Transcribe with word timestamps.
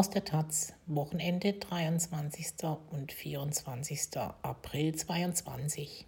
Aus 0.00 0.08
der 0.08 0.24
Taz, 0.24 0.72
Wochenende 0.86 1.52
23. 1.52 2.54
und 2.90 3.12
24. 3.12 4.16
April 4.40 4.94
22. 4.94 6.06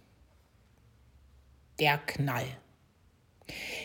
Der 1.79 1.99
Knall. 1.99 2.47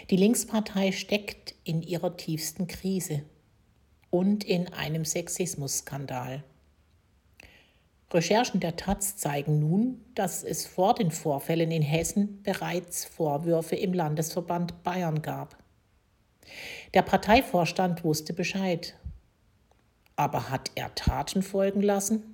Die 0.09 0.17
Linkspartei 0.17 0.93
steckt 0.93 1.55
in 1.63 1.83
ihrer 1.83 2.17
tiefsten 2.17 2.69
Krise 2.69 3.23
und 4.09 4.45
in 4.45 4.73
einem 4.73 5.05
Sexismusskandal. 5.05 6.43
Recherchen 8.11 8.61
der 8.61 8.77
Taz 8.77 9.19
zeigen 9.19 9.59
nun, 9.59 10.03
dass 10.15 10.43
es 10.43 10.65
vor 10.65 10.95
den 10.95 11.11
Vorfällen 11.11 11.71
in 11.71 11.83
Hessen 11.83 12.43
bereits 12.43 13.05
Vorwürfe 13.05 13.77
im 13.77 13.93
Landesverband 13.93 14.83
Bayern 14.83 15.21
gab. 15.21 15.63
Der 16.95 17.03
Parteivorstand 17.03 18.05
wusste 18.05 18.33
Bescheid. 18.33 18.95
Aber 20.19 20.51
hat 20.51 20.73
er 20.75 20.93
Taten 20.97 21.43
folgen 21.43 21.81
lassen? 21.81 22.25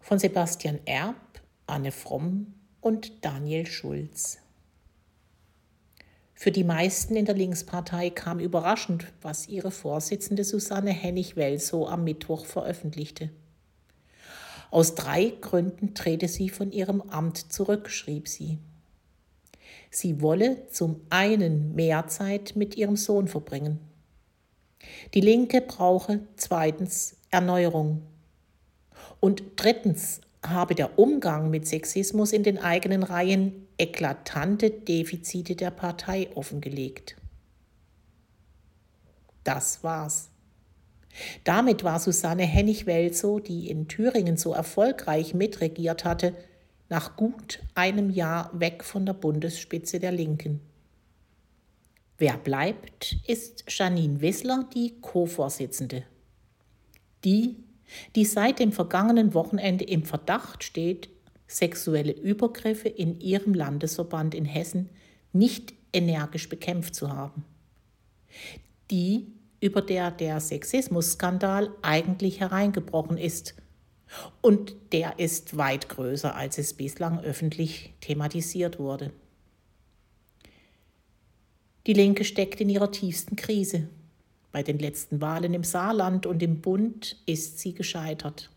Von 0.00 0.18
Sebastian 0.18 0.80
Erb, 0.84 1.16
Anne 1.66 1.92
Fromm 1.92 2.52
und 2.82 3.24
Daniel 3.24 3.66
Schulz. 3.66 4.36
Für 6.34 6.52
die 6.52 6.62
meisten 6.62 7.16
in 7.16 7.24
der 7.24 7.34
Linkspartei 7.34 8.10
kam 8.10 8.38
überraschend, 8.38 9.06
was 9.22 9.48
ihre 9.48 9.70
Vorsitzende 9.70 10.44
Susanne 10.44 10.90
Hennig-Welsow 10.90 11.88
am 11.88 12.04
Mittwoch 12.04 12.44
veröffentlichte. 12.44 13.30
Aus 14.70 14.94
drei 14.94 15.32
Gründen 15.40 15.94
trete 15.94 16.28
sie 16.28 16.50
von 16.50 16.70
ihrem 16.70 17.00
Amt 17.00 17.50
zurück, 17.50 17.88
schrieb 17.88 18.28
sie. 18.28 18.58
Sie 19.90 20.20
wolle 20.20 20.68
zum 20.68 21.00
einen 21.08 21.74
mehr 21.74 22.08
Zeit 22.08 22.56
mit 22.56 22.76
ihrem 22.76 22.96
Sohn 22.96 23.26
verbringen. 23.26 23.85
Die 25.14 25.20
Linke 25.20 25.60
brauche 25.60 26.20
zweitens 26.36 27.16
Erneuerung. 27.30 28.02
Und 29.20 29.42
drittens 29.56 30.20
habe 30.44 30.74
der 30.74 30.98
Umgang 30.98 31.50
mit 31.50 31.66
Sexismus 31.66 32.32
in 32.32 32.42
den 32.42 32.58
eigenen 32.58 33.02
Reihen 33.02 33.66
eklatante 33.78 34.70
Defizite 34.70 35.56
der 35.56 35.70
Partei 35.70 36.28
offengelegt. 36.34 37.16
Das 39.44 39.82
war's. 39.82 40.30
Damit 41.44 41.82
war 41.82 41.98
Susanne 41.98 42.44
Hennig-Welsow, 42.44 43.40
die 43.40 43.70
in 43.70 43.88
Thüringen 43.88 44.36
so 44.36 44.52
erfolgreich 44.52 45.34
mitregiert 45.34 46.04
hatte, 46.04 46.34
nach 46.88 47.16
gut 47.16 47.60
einem 47.74 48.10
Jahr 48.10 48.50
weg 48.52 48.84
von 48.84 49.06
der 49.06 49.14
Bundesspitze 49.14 49.98
der 49.98 50.12
Linken. 50.12 50.60
Wer 52.18 52.38
bleibt, 52.38 53.16
ist 53.26 53.64
Janine 53.68 54.20
Wissler, 54.20 54.68
die 54.74 54.94
Co-Vorsitzende. 55.00 56.04
Die, 57.24 57.56
die 58.14 58.24
seit 58.24 58.58
dem 58.58 58.72
vergangenen 58.72 59.34
Wochenende 59.34 59.84
im 59.84 60.04
Verdacht 60.04 60.64
steht, 60.64 61.10
sexuelle 61.46 62.12
Übergriffe 62.12 62.88
in 62.88 63.20
ihrem 63.20 63.54
Landesverband 63.54 64.34
in 64.34 64.44
Hessen 64.44 64.88
nicht 65.32 65.74
energisch 65.92 66.48
bekämpft 66.48 66.94
zu 66.94 67.12
haben. 67.12 67.44
Die, 68.90 69.32
über 69.60 69.82
der 69.82 70.10
der 70.10 70.40
Sexismusskandal 70.40 71.70
eigentlich 71.82 72.40
hereingebrochen 72.40 73.18
ist. 73.18 73.54
Und 74.40 74.76
der 74.92 75.18
ist 75.18 75.56
weit 75.56 75.88
größer, 75.88 76.34
als 76.34 76.58
es 76.58 76.74
bislang 76.74 77.20
öffentlich 77.20 77.94
thematisiert 78.00 78.78
wurde. 78.78 79.12
Die 81.86 81.92
Linke 81.92 82.24
steckt 82.24 82.60
in 82.60 82.68
ihrer 82.68 82.90
tiefsten 82.90 83.36
Krise. 83.36 83.88
Bei 84.50 84.62
den 84.62 84.78
letzten 84.78 85.20
Wahlen 85.20 85.54
im 85.54 85.62
Saarland 85.62 86.26
und 86.26 86.42
im 86.42 86.60
Bund 86.60 87.16
ist 87.26 87.60
sie 87.60 87.74
gescheitert. 87.74 88.50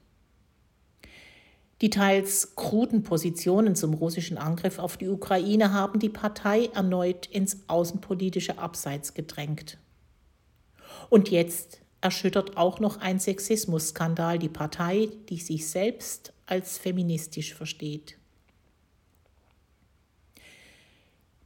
Die 1.82 1.90
teils 1.90 2.56
kruden 2.56 3.04
Positionen 3.04 3.76
zum 3.76 3.94
russischen 3.94 4.38
Angriff 4.38 4.80
auf 4.80 4.98
die 4.98 5.08
Ukraine 5.08 5.72
haben 5.72 6.00
die 6.00 6.10
Partei 6.10 6.66
erneut 6.74 7.28
ins 7.28 7.58
außenpolitische 7.68 8.58
Abseits 8.58 9.14
gedrängt. 9.14 9.78
Und 11.10 11.30
jetzt 11.30 11.82
erschüttert 12.02 12.58
auch 12.58 12.80
noch 12.80 13.00
ein 13.00 13.20
Sexismusskandal 13.20 14.40
die 14.40 14.50
Partei, 14.50 15.10
die 15.30 15.38
sich 15.38 15.68
selbst 15.68 16.34
als 16.48 16.78
feministisch 16.78 17.54
versteht. 17.54 18.19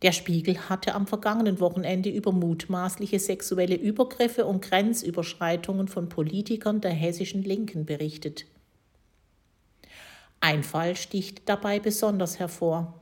Der 0.03 0.11
Spiegel 0.11 0.69
hatte 0.69 0.95
am 0.95 1.07
vergangenen 1.07 1.61
Wochenende 1.61 2.09
über 2.09 2.33
mutmaßliche 2.33 3.19
sexuelle 3.19 3.75
Übergriffe 3.75 4.45
und 4.45 4.61
Grenzüberschreitungen 4.61 5.87
von 5.87 6.09
Politikern 6.09 6.81
der 6.81 6.91
hessischen 6.91 7.41
Linken 7.41 7.85
berichtet. 7.85 8.45
Ein 10.41 10.63
Fall 10.63 10.97
sticht 10.97 11.47
dabei 11.47 11.79
besonders 11.79 12.37
hervor. 12.37 12.99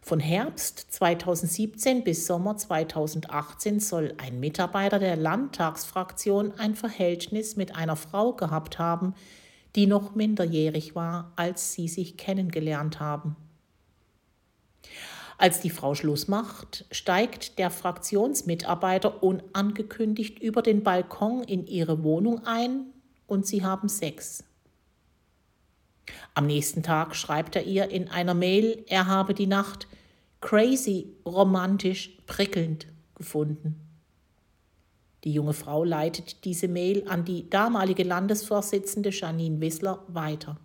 Von 0.00 0.20
Herbst 0.20 0.86
2017 0.90 2.02
bis 2.02 2.26
Sommer 2.26 2.56
2018 2.56 3.78
soll 3.80 4.14
ein 4.16 4.40
Mitarbeiter 4.40 4.98
der 4.98 5.16
Landtagsfraktion 5.16 6.54
ein 6.56 6.74
Verhältnis 6.76 7.56
mit 7.56 7.76
einer 7.76 7.96
Frau 7.96 8.32
gehabt 8.32 8.78
haben, 8.78 9.14
die 9.76 9.86
noch 9.86 10.14
minderjährig 10.14 10.94
war, 10.94 11.34
als 11.36 11.74
sie 11.74 11.88
sich 11.88 12.16
kennengelernt 12.16 13.00
haben. 13.00 13.36
Als 15.40 15.62
die 15.62 15.70
Frau 15.70 15.94
Schluss 15.94 16.28
macht, 16.28 16.84
steigt 16.90 17.58
der 17.58 17.70
Fraktionsmitarbeiter 17.70 19.22
unangekündigt 19.22 20.38
über 20.38 20.60
den 20.60 20.82
Balkon 20.82 21.44
in 21.44 21.66
ihre 21.66 22.04
Wohnung 22.04 22.44
ein 22.44 22.92
und 23.26 23.46
sie 23.46 23.64
haben 23.64 23.88
Sex. 23.88 24.44
Am 26.34 26.46
nächsten 26.46 26.82
Tag 26.82 27.16
schreibt 27.16 27.56
er 27.56 27.62
ihr 27.62 27.88
in 27.88 28.10
einer 28.10 28.34
Mail, 28.34 28.84
er 28.86 29.06
habe 29.06 29.32
die 29.32 29.46
Nacht 29.46 29.88
crazy, 30.42 31.06
romantisch, 31.24 32.18
prickelnd 32.26 32.86
gefunden. 33.14 33.80
Die 35.24 35.32
junge 35.32 35.54
Frau 35.54 35.84
leitet 35.84 36.44
diese 36.44 36.68
Mail 36.68 37.08
an 37.08 37.24
die 37.24 37.48
damalige 37.48 38.02
Landesvorsitzende 38.02 39.08
Janine 39.08 39.58
Wissler 39.62 40.04
weiter. 40.08 40.58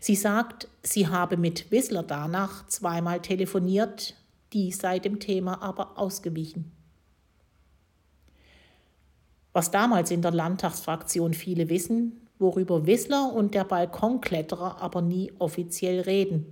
Sie 0.00 0.14
sagt, 0.14 0.68
sie 0.82 1.08
habe 1.08 1.36
mit 1.36 1.70
Wissler 1.70 2.02
danach 2.02 2.66
zweimal 2.68 3.20
telefoniert, 3.20 4.16
die 4.52 4.72
sei 4.72 4.98
dem 4.98 5.20
Thema 5.20 5.62
aber 5.62 5.98
ausgewichen. 5.98 6.72
Was 9.52 9.70
damals 9.70 10.10
in 10.10 10.22
der 10.22 10.30
Landtagsfraktion 10.30 11.34
viele 11.34 11.68
wissen, 11.68 12.28
worüber 12.38 12.86
Wissler 12.86 13.32
und 13.32 13.54
der 13.54 13.64
Balkonkletterer 13.64 14.80
aber 14.80 15.02
nie 15.02 15.32
offiziell 15.38 16.00
reden. 16.00 16.46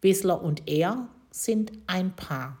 Wissler 0.00 0.42
und 0.42 0.68
er 0.68 1.08
sind 1.30 1.72
ein 1.86 2.14
Paar. 2.14 2.58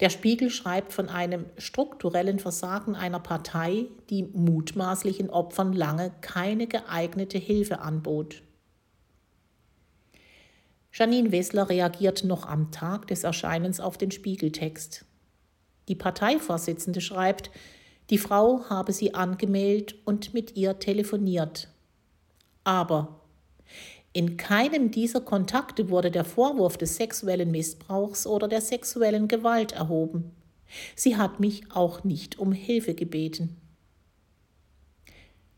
Der 0.00 0.10
Spiegel 0.10 0.50
schreibt 0.50 0.92
von 0.92 1.08
einem 1.08 1.46
strukturellen 1.56 2.38
Versagen 2.38 2.94
einer 2.94 3.20
Partei, 3.20 3.86
die 4.10 4.24
mutmaßlichen 4.24 5.30
Opfern 5.30 5.72
lange 5.72 6.12
keine 6.20 6.66
geeignete 6.66 7.38
Hilfe 7.38 7.80
anbot. 7.80 8.42
Janine 10.92 11.32
Wessler 11.32 11.68
reagiert 11.68 12.24
noch 12.24 12.46
am 12.46 12.70
Tag 12.70 13.06
des 13.08 13.24
Erscheinens 13.24 13.80
auf 13.80 13.98
den 13.98 14.10
Spiegeltext. 14.10 15.04
Die 15.88 15.94
Parteivorsitzende 15.94 17.00
schreibt, 17.00 17.50
die 18.10 18.18
Frau 18.18 18.64
habe 18.68 18.92
sie 18.92 19.14
angemeldet 19.14 19.94
und 20.04 20.32
mit 20.32 20.56
ihr 20.56 20.78
telefoniert. 20.78 21.68
Aber 22.64 23.20
in 24.16 24.38
keinem 24.38 24.90
dieser 24.90 25.20
Kontakte 25.20 25.90
wurde 25.90 26.10
der 26.10 26.24
Vorwurf 26.24 26.78
des 26.78 26.96
sexuellen 26.96 27.50
Missbrauchs 27.50 28.26
oder 28.26 28.48
der 28.48 28.62
sexuellen 28.62 29.28
Gewalt 29.28 29.72
erhoben. 29.72 30.30
Sie 30.94 31.18
hat 31.18 31.38
mich 31.38 31.70
auch 31.70 32.02
nicht 32.02 32.38
um 32.38 32.52
Hilfe 32.52 32.94
gebeten. 32.94 33.58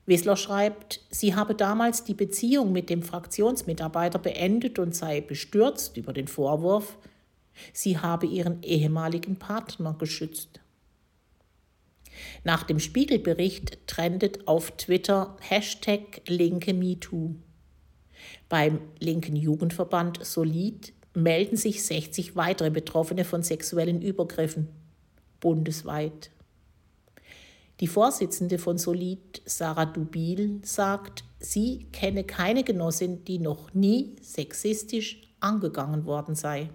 Wissler 0.06 0.36
schreibt, 0.36 1.02
sie 1.08 1.36
habe 1.36 1.54
damals 1.54 2.02
die 2.02 2.14
Beziehung 2.14 2.72
mit 2.72 2.90
dem 2.90 3.04
Fraktionsmitarbeiter 3.04 4.18
beendet 4.18 4.80
und 4.80 4.92
sei 4.92 5.20
bestürzt 5.20 5.96
über 5.96 6.12
den 6.12 6.26
Vorwurf, 6.26 6.98
sie 7.72 7.98
habe 7.98 8.26
ihren 8.26 8.64
ehemaligen 8.64 9.36
Partner 9.36 9.94
geschützt. 9.96 10.58
Nach 12.42 12.64
dem 12.64 12.80
Spiegelbericht 12.80 13.86
trendet 13.86 14.48
auf 14.48 14.72
Twitter 14.72 15.36
Hashtag 15.38 16.22
Linke 16.26 16.74
MeToo. 16.74 17.36
Beim 18.48 18.80
linken 18.98 19.36
Jugendverband 19.36 20.24
Solid 20.24 20.92
melden 21.14 21.56
sich 21.56 21.82
60 21.82 22.36
weitere 22.36 22.70
Betroffene 22.70 23.24
von 23.24 23.42
sexuellen 23.42 24.02
Übergriffen 24.02 24.68
bundesweit. 25.40 26.30
Die 27.80 27.86
Vorsitzende 27.86 28.58
von 28.58 28.76
Solid, 28.76 29.40
Sarah 29.44 29.86
Dubil, 29.86 30.60
sagt, 30.64 31.24
sie 31.38 31.86
kenne 31.92 32.24
keine 32.24 32.64
Genossin, 32.64 33.24
die 33.24 33.38
noch 33.38 33.72
nie 33.72 34.16
sexistisch 34.20 35.22
angegangen 35.38 36.04
worden 36.04 36.34
sei. 36.34 36.70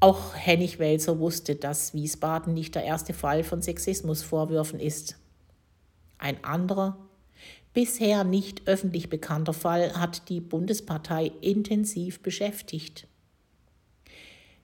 Auch 0.00 0.34
Hennig 0.34 0.78
Welser 0.78 1.18
wusste, 1.18 1.54
dass 1.54 1.94
Wiesbaden 1.94 2.52
nicht 2.52 2.74
der 2.74 2.84
erste 2.84 3.14
Fall 3.14 3.44
von 3.44 3.62
Sexismusvorwürfen 3.62 4.80
ist. 4.80 5.16
Ein 6.18 6.42
anderer, 6.42 7.03
bisher 7.74 8.24
nicht 8.24 8.66
öffentlich 8.66 9.10
bekannter 9.10 9.52
Fall 9.52 9.92
hat 9.94 10.28
die 10.28 10.40
Bundespartei 10.40 11.32
intensiv 11.40 12.20
beschäftigt. 12.22 13.06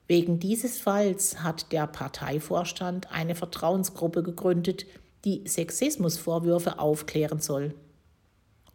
Wegen 0.07 0.39
dieses 0.39 0.79
Falls 0.79 1.43
hat 1.43 1.71
der 1.71 1.87
Parteivorstand 1.87 3.11
eine 3.11 3.35
Vertrauensgruppe 3.35 4.23
gegründet, 4.23 4.85
die 5.23 5.47
Sexismusvorwürfe 5.47 6.79
aufklären 6.79 7.39
soll. 7.39 7.75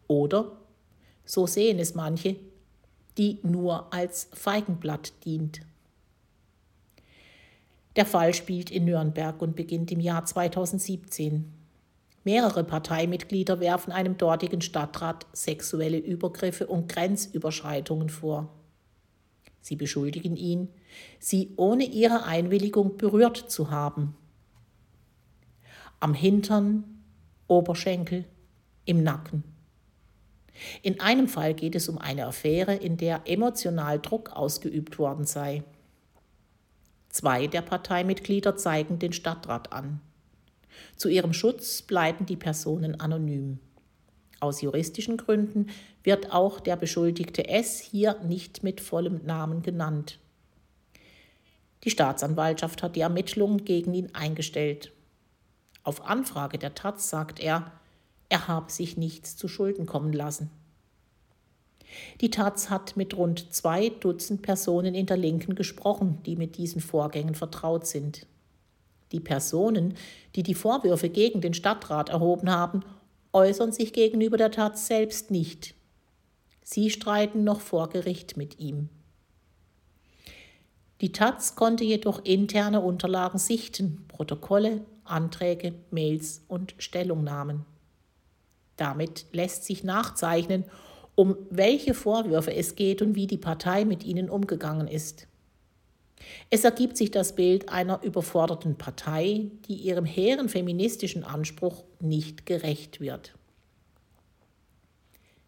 Oder, 0.07 0.53
so 1.25 1.47
sehen 1.47 1.79
es 1.79 1.95
manche, 1.95 2.37
die 3.19 3.41
nur 3.43 3.93
als 3.93 4.29
Feigenblatt 4.33 5.13
dient. 5.25 5.61
Der 7.97 8.07
Fall 8.07 8.35
spielt 8.35 8.71
in 8.71 8.85
Nürnberg 8.85 9.41
und 9.41 9.57
beginnt 9.57 9.91
im 9.91 10.01
Jahr 10.01 10.25
2017. 10.25 11.53
Mehrere 12.27 12.65
Parteimitglieder 12.65 13.61
werfen 13.61 13.93
einem 13.93 14.19
dortigen 14.19 14.61
Stadtrat 14.61 15.29
sexuelle 15.33 15.99
Übergriffe 15.99 16.67
und 16.67 16.89
Grenzüberschreitungen 16.89 18.09
vor. 18.09 18.53
Sie 19.61 19.77
beschuldigen 19.77 20.37
ihn, 20.37 20.69
sie 21.21 21.53
ohne 21.55 21.85
ihre 21.85 22.25
Einwilligung 22.25 22.97
berührt 22.97 23.37
zu 23.37 23.71
haben. 23.71 24.17
Am 26.01 26.15
Hintern, 26.15 26.83
Oberschenkel, 27.47 28.25
im 28.87 29.05
Nacken. 29.05 29.45
In 30.83 30.99
einem 30.99 31.29
Fall 31.29 31.55
geht 31.55 31.77
es 31.77 31.89
um 31.89 31.97
eine 31.97 32.27
Affäre, 32.27 32.75
in 32.75 32.97
der 32.97 33.23
emotional 33.27 34.01
Druck 34.01 34.33
ausgeübt 34.33 34.99
worden 34.99 35.27
sei. 35.27 35.63
Zwei 37.09 37.47
der 37.47 37.63
Parteimitglieder 37.63 38.57
zeigen 38.57 38.99
den 38.99 39.13
Stadtrat 39.13 39.73
an. 39.73 40.01
Zu 40.97 41.09
ihrem 41.09 41.33
Schutz 41.33 41.83
bleiben 41.83 42.27
die 42.27 42.37
Personen 42.37 43.01
anonym. 43.01 43.59
Aus 44.41 44.61
juristischen 44.61 45.17
Gründen 45.17 45.69
wird 46.03 46.33
auch 46.33 46.61
der 46.61 46.77
Beschuldigte 46.77 47.49
S 47.49 47.81
hier 47.81 48.17
nicht 48.23 48.63
mit 48.63 48.81
vollem 48.81 49.25
Namen 49.25 49.63
genannt. 49.63 50.19
Die 51.85 51.91
Staatsanwaltschaft 51.91 52.83
hat 52.83 52.97
die 52.97 53.01
Ermittlungen 53.01 53.65
gegen 53.65 53.95
ihn 53.95 54.15
eingestellt. 54.15 54.93
Auf 55.85 56.05
Anfrage 56.05 56.59
der 56.59 56.75
Taz 56.75 57.09
sagt 57.09 57.39
er, 57.41 57.73
er 58.29 58.49
habe 58.49 58.73
sich 58.73 58.97
nichts 58.97 59.37
zu 59.37 59.49
Schulden 59.49 59.87
kommen 59.87 60.13
lassen. 60.13 60.51
Die 62.21 62.31
Taz 62.31 62.71
hat 62.71 62.97
mit 62.97 63.17
rund 63.17 63.55
zwei 63.55 63.91
Dutzend 63.91 64.43
Personen 64.43 64.95
in 64.95 65.07
der 65.07 65.17
Linken 65.17 65.55
gesprochen, 65.55 66.19
die 66.27 66.37
mit 66.37 66.57
diesen 66.57 66.81
Vorgängen 66.81 67.35
vertraut 67.35 67.87
sind. 67.87 68.27
Die 69.17 69.21
Personen, 69.21 69.95
die 70.35 70.43
die 70.43 70.53
Vorwürfe 70.53 71.09
gegen 71.09 71.41
den 71.41 71.55
Stadtrat 71.55 72.11
erhoben 72.11 72.51
haben, 72.51 72.83
äußern 73.33 73.73
sich 73.73 73.95
gegenüber 73.95 74.37
der 74.37 74.51
Taz 74.51 74.89
selbst 74.89 75.31
nicht. 75.31 75.75
Sie 76.63 76.91
streiten 76.91 77.43
noch 77.43 77.61
vor 77.61 77.89
Gericht 77.89 78.37
mit 78.37 78.61
ihm. 78.61 78.91
Die 81.01 81.13
Taz 81.13 81.55
konnte 81.55 81.83
jedoch 81.83 82.27
interne 82.27 82.83
Unterlagen 82.83 83.39
sichten, 83.39 84.05
Protokolle, 84.09 84.85
Anträge, 85.05 85.73
Mails 85.91 86.45
und 86.47 86.75
Stellungnahmen. 86.77 87.65
Damit 88.77 89.25
lässt 89.33 89.65
sich 89.65 89.83
nachzeichnen, 89.83 90.65
um 91.15 91.39
welche 91.49 91.95
Vorwürfe 91.95 92.53
es 92.53 92.75
geht 92.75 93.01
und 93.01 93.15
wie 93.15 93.27
die 93.27 93.39
Partei 93.39 93.87
mit 93.87 94.05
ihnen 94.05 94.29
umgegangen 94.29 94.89
ist. 94.89 95.27
Es 96.51 96.65
ergibt 96.65 96.97
sich 96.97 97.11
das 97.11 97.35
Bild 97.35 97.69
einer 97.69 98.03
überforderten 98.03 98.77
Partei, 98.77 99.51
die 99.69 99.75
ihrem 99.75 100.05
hehren 100.05 100.49
feministischen 100.49 101.25
Anspruch 101.25 101.85
nicht 102.01 102.47
gerecht 102.47 103.01
wird. 103.01 103.35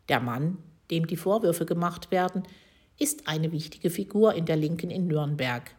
Der 0.08 0.20
Mann, 0.20 0.58
dem 0.90 1.06
die 1.06 1.16
Vorwürfe 1.16 1.66
gemacht 1.66 2.10
werden, 2.10 2.42
ist 2.98 3.28
eine 3.28 3.52
wichtige 3.52 3.90
Figur 3.90 4.34
in 4.34 4.46
der 4.46 4.56
Linken 4.56 4.90
in 4.90 5.06
Nürnberg. 5.06 5.74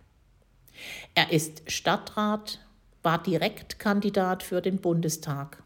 Er 1.16 1.32
ist 1.32 1.64
Stadtrat, 1.70 2.60
war 3.02 3.22
Direktkandidat 3.22 4.44
für 4.44 4.62
den 4.62 4.78
Bundestag. 4.78 5.64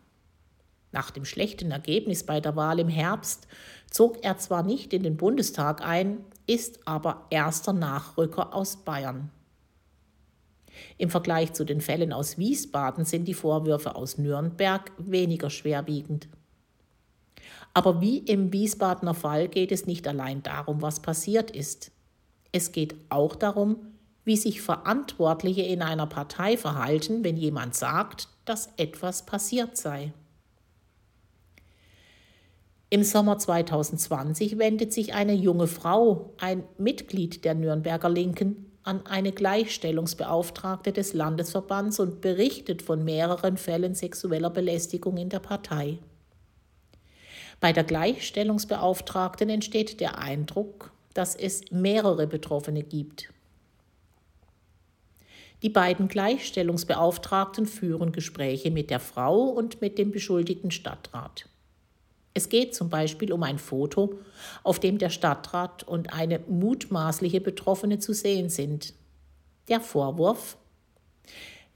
Nach 0.92 1.12
dem 1.12 1.26
schlechten 1.26 1.72
Ergebnis 1.72 2.24
bei 2.24 2.40
der 2.40 2.56
Wahl 2.56 2.80
im 2.80 2.88
Herbst 2.88 3.48
zog 3.90 4.24
er 4.24 4.38
zwar 4.38 4.64
nicht 4.64 4.94
in 4.94 5.04
den 5.04 5.18
Bundestag 5.18 5.82
ein, 5.82 6.24
ist 6.48 6.80
aber 6.86 7.26
erster 7.30 7.74
Nachrücker 7.74 8.54
aus 8.54 8.78
Bayern. 8.78 9.32
Im 10.98 11.10
Vergleich 11.10 11.54
zu 11.54 11.66
den 11.66 11.82
Fällen 11.82 12.14
aus 12.14 12.38
Wiesbaden 12.38 13.06
sind 13.06 13.26
die 13.26 13.34
Vorwürfe 13.34 13.96
aus 13.96 14.18
Nürnberg 14.18 14.92
weniger 14.98 15.50
schwerwiegend. 15.50 16.28
Aber 17.74 18.02
wie 18.02 18.20
im 18.20 18.54
Wiesbadener 18.54 19.14
Fall 19.14 19.48
geht 19.48 19.72
es 19.72 19.86
nicht 19.86 20.08
allein 20.08 20.44
darum, 20.44 20.82
was 20.82 21.02
passiert 21.02 21.52
ist. 21.52 21.92
Es 22.52 22.72
geht 22.72 22.96
auch 23.10 23.36
darum, 23.36 23.78
wie 24.26 24.38
sich 24.38 24.62
Verantwortliche 24.62 25.64
in 25.64 25.82
einer 25.82 26.08
Partei 26.08 26.56
verhalten, 26.56 27.24
wenn 27.24 27.36
jemand 27.36 27.76
sagt, 27.76 28.30
dass 28.46 28.70
etwas 28.78 29.26
passiert 29.26 29.76
sei. 29.76 30.14
Im 32.94 33.02
Sommer 33.02 33.40
2020 33.40 34.60
wendet 34.60 34.94
sich 34.94 35.16
eine 35.16 35.34
junge 35.34 35.66
Frau, 35.66 36.36
ein 36.38 36.64
Mitglied 36.78 37.44
der 37.44 37.56
Nürnberger 37.56 38.08
Linken, 38.08 38.72
an 38.84 39.04
eine 39.08 39.32
Gleichstellungsbeauftragte 39.32 40.92
des 40.92 41.14
Landesverbands 41.16 42.00
und 42.00 42.22
berichtet 42.22 42.84
von 42.84 43.04
mehreren 43.04 43.58
Fällen 43.58 43.96
sexueller 43.96 44.52
Belästigung 44.52 45.18
in 45.18 45.30
der 45.30 45.40
Partei. 45.40 45.98
Bei 47.60 47.74
der 47.74 47.84
Gleichstellungsbeauftragten 47.84 49.50
entsteht 49.50 50.00
der 50.00 50.20
Eindruck, 50.20 50.92
dass 51.16 51.36
es 51.36 51.72
mehrere 51.72 52.28
Betroffene 52.28 52.84
gibt. 52.84 53.34
Die 55.64 55.70
beiden 55.70 56.10
Gleichstellungsbeauftragten 56.10 57.66
führen 57.66 58.12
Gespräche 58.12 58.70
mit 58.70 58.92
der 58.92 59.00
Frau 59.00 59.46
und 59.46 59.82
mit 59.82 59.98
dem 59.98 60.12
beschuldigten 60.12 60.70
Stadtrat. 60.70 61.50
Es 62.34 62.50
geht 62.50 62.74
zum 62.74 62.90
Beispiel 62.90 63.32
um 63.32 63.44
ein 63.44 63.60
Foto, 63.60 64.20
auf 64.64 64.80
dem 64.80 64.98
der 64.98 65.10
Stadtrat 65.10 65.84
und 65.84 66.14
eine 66.14 66.40
mutmaßliche 66.40 67.42
Betroffene 67.42 68.00
zu 68.00 68.14
sehen 68.14 68.50
sind. 68.50 68.94
Der 69.68 69.80
Vorwurf, 69.80 70.58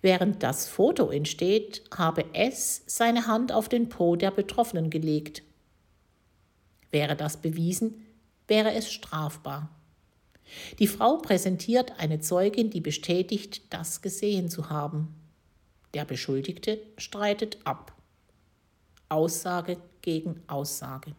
während 0.01 0.41
das 0.41 0.67
Foto 0.67 1.11
entsteht, 1.11 1.83
habe 1.95 2.25
S 2.33 2.81
seine 2.87 3.27
Hand 3.27 3.51
auf 3.51 3.69
den 3.69 3.89
Po 3.89 4.15
der 4.15 4.31
Betroffenen 4.31 4.89
gelegt. 4.89 5.43
Wäre 6.91 7.15
das 7.15 7.37
bewiesen, 7.37 8.05
wäre 8.47 8.73
es 8.73 8.91
strafbar. 8.91 9.69
Die 10.79 10.87
Frau 10.87 11.17
präsentiert 11.17 11.93
eine 11.99 12.19
Zeugin, 12.19 12.69
die 12.69 12.81
bestätigt, 12.81 13.61
das 13.69 14.01
gesehen 14.01 14.49
zu 14.49 14.69
haben. 14.69 15.13
Der 15.93 16.05
Beschuldigte 16.05 16.79
streitet 16.97 17.57
ab. 17.65 17.93
Aussage 19.09 19.77
gegen 20.07 20.41
Aussage. 20.47 21.11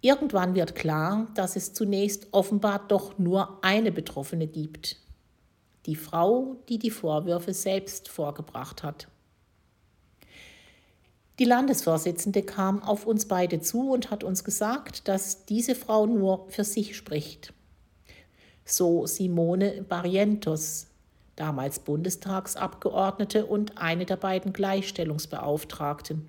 Irgendwann 0.00 0.56
wird 0.56 0.74
klar, 0.74 1.28
dass 1.36 1.54
es 1.54 1.74
zunächst 1.74 2.26
offenbar 2.32 2.88
doch 2.88 3.20
nur 3.20 3.64
eine 3.64 3.92
Betroffene 3.92 4.48
gibt. 4.48 4.96
Die 5.86 5.94
Frau, 5.94 6.56
die 6.68 6.80
die 6.80 6.90
Vorwürfe 6.90 7.54
selbst 7.54 8.08
vorgebracht 8.08 8.82
hat. 8.82 9.06
Die 11.38 11.44
Landesvorsitzende 11.44 12.42
kam 12.42 12.82
auf 12.82 13.06
uns 13.06 13.28
beide 13.28 13.60
zu 13.60 13.92
und 13.92 14.10
hat 14.10 14.24
uns 14.24 14.42
gesagt, 14.42 15.06
dass 15.06 15.46
diese 15.46 15.76
Frau 15.76 16.06
nur 16.06 16.50
für 16.50 16.64
sich 16.64 16.96
spricht. 16.96 17.54
So 18.64 19.06
Simone 19.06 19.84
Barrientos, 19.88 20.88
damals 21.36 21.80
Bundestagsabgeordnete 21.80 23.46
und 23.46 23.78
eine 23.78 24.06
der 24.06 24.16
beiden 24.16 24.52
Gleichstellungsbeauftragten. 24.52 26.28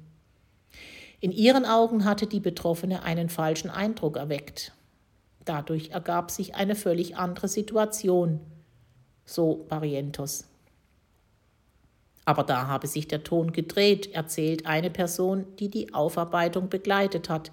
In 1.19 1.31
ihren 1.31 1.65
Augen 1.65 2.05
hatte 2.05 2.27
die 2.27 2.39
Betroffene 2.39 3.03
einen 3.03 3.29
falschen 3.29 3.69
Eindruck 3.69 4.17
erweckt. 4.17 4.73
Dadurch 5.43 5.89
ergab 5.89 6.31
sich 6.31 6.55
eine 6.55 6.75
völlig 6.75 7.17
andere 7.17 7.47
Situation, 7.47 8.41
so 9.25 9.65
Barrientos. 9.69 10.45
Aber 12.25 12.43
da 12.43 12.67
habe 12.67 12.87
sich 12.87 13.07
der 13.07 13.23
Ton 13.23 13.53
gedreht, 13.53 14.11
erzählt 14.11 14.65
eine 14.65 14.89
Person, 14.89 15.45
die 15.59 15.69
die 15.69 15.93
Aufarbeitung 15.93 16.69
begleitet 16.69 17.29
hat. 17.29 17.51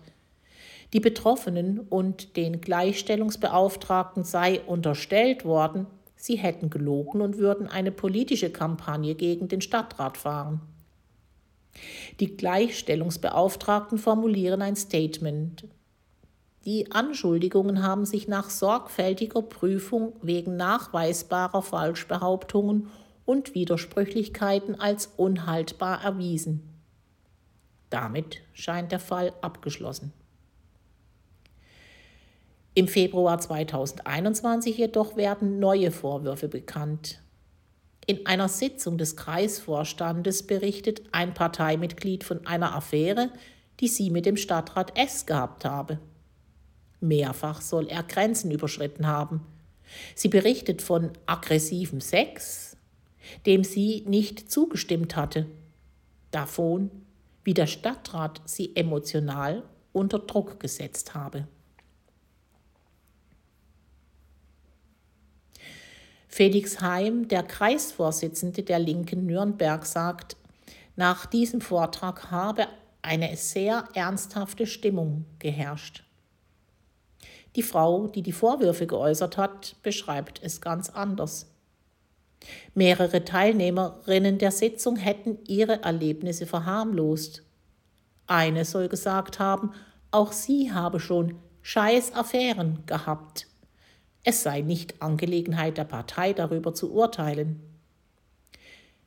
Die 0.94 1.00
Betroffenen 1.00 1.80
und 1.80 2.36
den 2.36 2.60
Gleichstellungsbeauftragten 2.60 4.24
sei 4.24 4.60
unterstellt 4.62 5.44
worden, 5.44 5.86
sie 6.22 6.36
hätten 6.36 6.70
gelogen 6.70 7.20
und 7.20 7.38
würden 7.38 7.66
eine 7.66 7.90
politische 7.90 8.50
Kampagne 8.50 9.16
gegen 9.16 9.48
den 9.48 9.60
Stadtrat 9.60 10.16
fahren. 10.16 10.60
Die 12.20 12.36
Gleichstellungsbeauftragten 12.36 13.98
formulieren 13.98 14.62
ein 14.62 14.76
Statement. 14.76 15.64
Die 16.64 16.92
Anschuldigungen 16.92 17.82
haben 17.82 18.04
sich 18.04 18.28
nach 18.28 18.50
sorgfältiger 18.50 19.42
Prüfung 19.42 20.12
wegen 20.22 20.54
nachweisbarer 20.56 21.60
Falschbehauptungen 21.60 22.86
und 23.24 23.56
Widersprüchlichkeiten 23.56 24.78
als 24.78 25.10
unhaltbar 25.16 26.04
erwiesen. 26.04 26.62
Damit 27.90 28.42
scheint 28.52 28.92
der 28.92 29.00
Fall 29.00 29.32
abgeschlossen. 29.40 30.12
Im 32.74 32.88
Februar 32.88 33.38
2021 33.38 34.78
jedoch 34.78 35.16
werden 35.16 35.58
neue 35.58 35.90
Vorwürfe 35.90 36.48
bekannt. 36.48 37.20
In 38.06 38.26
einer 38.26 38.48
Sitzung 38.48 38.96
des 38.96 39.16
Kreisvorstandes 39.16 40.46
berichtet 40.46 41.02
ein 41.12 41.34
Parteimitglied 41.34 42.24
von 42.24 42.46
einer 42.46 42.74
Affäre, 42.74 43.30
die 43.80 43.88
sie 43.88 44.10
mit 44.10 44.24
dem 44.24 44.38
Stadtrat 44.38 44.98
S 44.98 45.26
gehabt 45.26 45.66
habe. 45.66 45.98
Mehrfach 47.00 47.60
soll 47.60 47.88
er 47.88 48.02
Grenzen 48.04 48.50
überschritten 48.50 49.06
haben. 49.06 49.42
Sie 50.14 50.28
berichtet 50.28 50.80
von 50.80 51.10
aggressivem 51.26 52.00
Sex, 52.00 52.78
dem 53.44 53.64
sie 53.64 54.02
nicht 54.06 54.50
zugestimmt 54.50 55.14
hatte, 55.14 55.46
davon, 56.30 56.90
wie 57.44 57.54
der 57.54 57.66
Stadtrat 57.66 58.40
sie 58.46 58.74
emotional 58.76 59.62
unter 59.92 60.20
Druck 60.20 60.58
gesetzt 60.58 61.14
habe. 61.14 61.46
Felix 66.34 66.80
Heim, 66.80 67.28
der 67.28 67.42
Kreisvorsitzende 67.42 68.62
der 68.62 68.78
Linken 68.78 69.26
Nürnberg, 69.26 69.84
sagt, 69.84 70.38
nach 70.96 71.26
diesem 71.26 71.60
Vortrag 71.60 72.30
habe 72.30 72.68
eine 73.02 73.36
sehr 73.36 73.84
ernsthafte 73.92 74.66
Stimmung 74.66 75.26
geherrscht. 75.38 76.04
Die 77.54 77.62
Frau, 77.62 78.06
die 78.06 78.22
die 78.22 78.32
Vorwürfe 78.32 78.86
geäußert 78.86 79.36
hat, 79.36 79.76
beschreibt 79.82 80.42
es 80.42 80.62
ganz 80.62 80.88
anders. 80.88 81.50
Mehrere 82.74 83.26
Teilnehmerinnen 83.26 84.38
der 84.38 84.52
Sitzung 84.52 84.96
hätten 84.96 85.38
ihre 85.46 85.82
Erlebnisse 85.82 86.46
verharmlost. 86.46 87.42
Eine 88.26 88.64
soll 88.64 88.88
gesagt 88.88 89.38
haben, 89.38 89.74
auch 90.10 90.32
sie 90.32 90.72
habe 90.72 90.98
schon 90.98 91.34
scheiß 91.60 92.14
Affären 92.14 92.84
gehabt. 92.86 93.51
Es 94.24 94.42
sei 94.42 94.60
nicht 94.60 95.02
Angelegenheit 95.02 95.78
der 95.78 95.84
Partei, 95.84 96.32
darüber 96.32 96.74
zu 96.74 96.92
urteilen. 96.92 97.60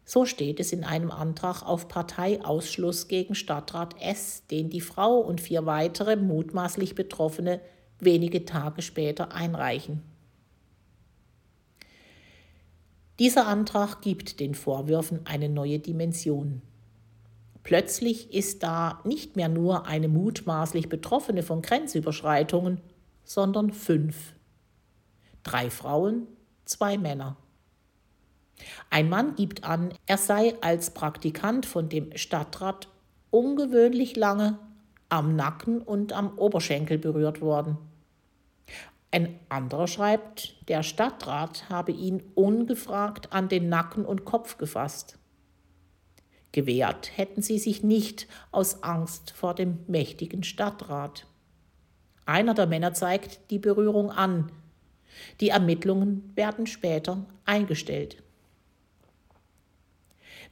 So 0.03 0.25
steht 0.25 0.59
es 0.59 0.71
in 0.71 0.83
einem 0.83 1.09
Antrag 1.09 1.63
auf 1.63 1.87
Parteiausschluss 1.87 3.07
gegen 3.07 3.33
Stadtrat 3.33 3.99
S, 4.01 4.45
den 4.51 4.69
die 4.69 4.81
Frau 4.81 5.17
und 5.17 5.41
vier 5.41 5.65
weitere 5.65 6.15
mutmaßlich 6.15 6.95
Betroffene 6.95 7.59
wenige 7.99 8.45
Tage 8.45 8.81
später 8.81 9.33
einreichen. 9.33 10.03
Dieser 13.17 13.47
Antrag 13.47 14.01
gibt 14.01 14.41
den 14.41 14.53
Vorwürfen 14.53 15.21
eine 15.25 15.47
neue 15.47 15.79
Dimension. 15.79 16.61
Plötzlich 17.63 18.31
ist 18.33 18.61
da 18.61 18.99
nicht 19.05 19.37
mehr 19.37 19.47
nur 19.49 19.87
eine 19.87 20.09
mutmaßlich 20.09 20.89
Betroffene 20.89 21.41
von 21.41 21.61
Grenzüberschreitungen, 21.61 22.81
sondern 23.23 23.71
fünf 23.71 24.34
drei 25.45 25.69
Frauen, 25.69 26.27
zwei 26.65 26.97
Männer. 26.97 27.37
Ein 28.89 29.09
Mann 29.09 29.35
gibt 29.35 29.63
an, 29.63 29.93
er 30.05 30.17
sei 30.17 30.55
als 30.61 30.91
Praktikant 30.91 31.65
von 31.65 31.87
dem 31.87 32.15
Stadtrat 32.17 32.89
ungewöhnlich 33.31 34.15
lange 34.15 34.59
am 35.07 35.35
Nacken 35.35 35.81
und 35.81 36.13
am 36.13 36.37
Oberschenkel 36.37 36.97
berührt 36.97 37.41
worden. 37.41 37.77
Ein 39.11 39.39
anderer 39.49 39.87
schreibt, 39.87 40.67
der 40.67 40.83
Stadtrat 40.83 41.69
habe 41.69 41.91
ihn 41.91 42.23
ungefragt 42.33 43.31
an 43.31 43.47
den 43.47 43.69
Nacken 43.69 44.05
und 44.05 44.25
Kopf 44.25 44.57
gefasst. 44.57 45.17
Gewehrt 46.51 47.17
hätten 47.17 47.41
sie 47.41 47.59
sich 47.59 47.83
nicht 47.83 48.27
aus 48.51 48.83
Angst 48.83 49.31
vor 49.31 49.53
dem 49.53 49.79
mächtigen 49.87 50.43
Stadtrat. 50.43 51.27
Einer 52.25 52.53
der 52.53 52.65
Männer 52.65 52.93
zeigt 52.93 53.51
die 53.51 53.59
Berührung 53.59 54.09
an, 54.09 54.51
die 55.39 55.49
Ermittlungen 55.49 56.31
werden 56.35 56.67
später 56.67 57.25
eingestellt. 57.45 58.21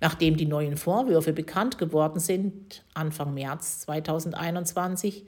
Nachdem 0.01 0.36
die 0.38 0.46
neuen 0.46 0.77
Vorwürfe 0.77 1.34
bekannt 1.34 1.77
geworden 1.77 2.20
sind, 2.20 2.84
Anfang 2.93 3.34
März 3.34 3.82
2021, 3.82 5.25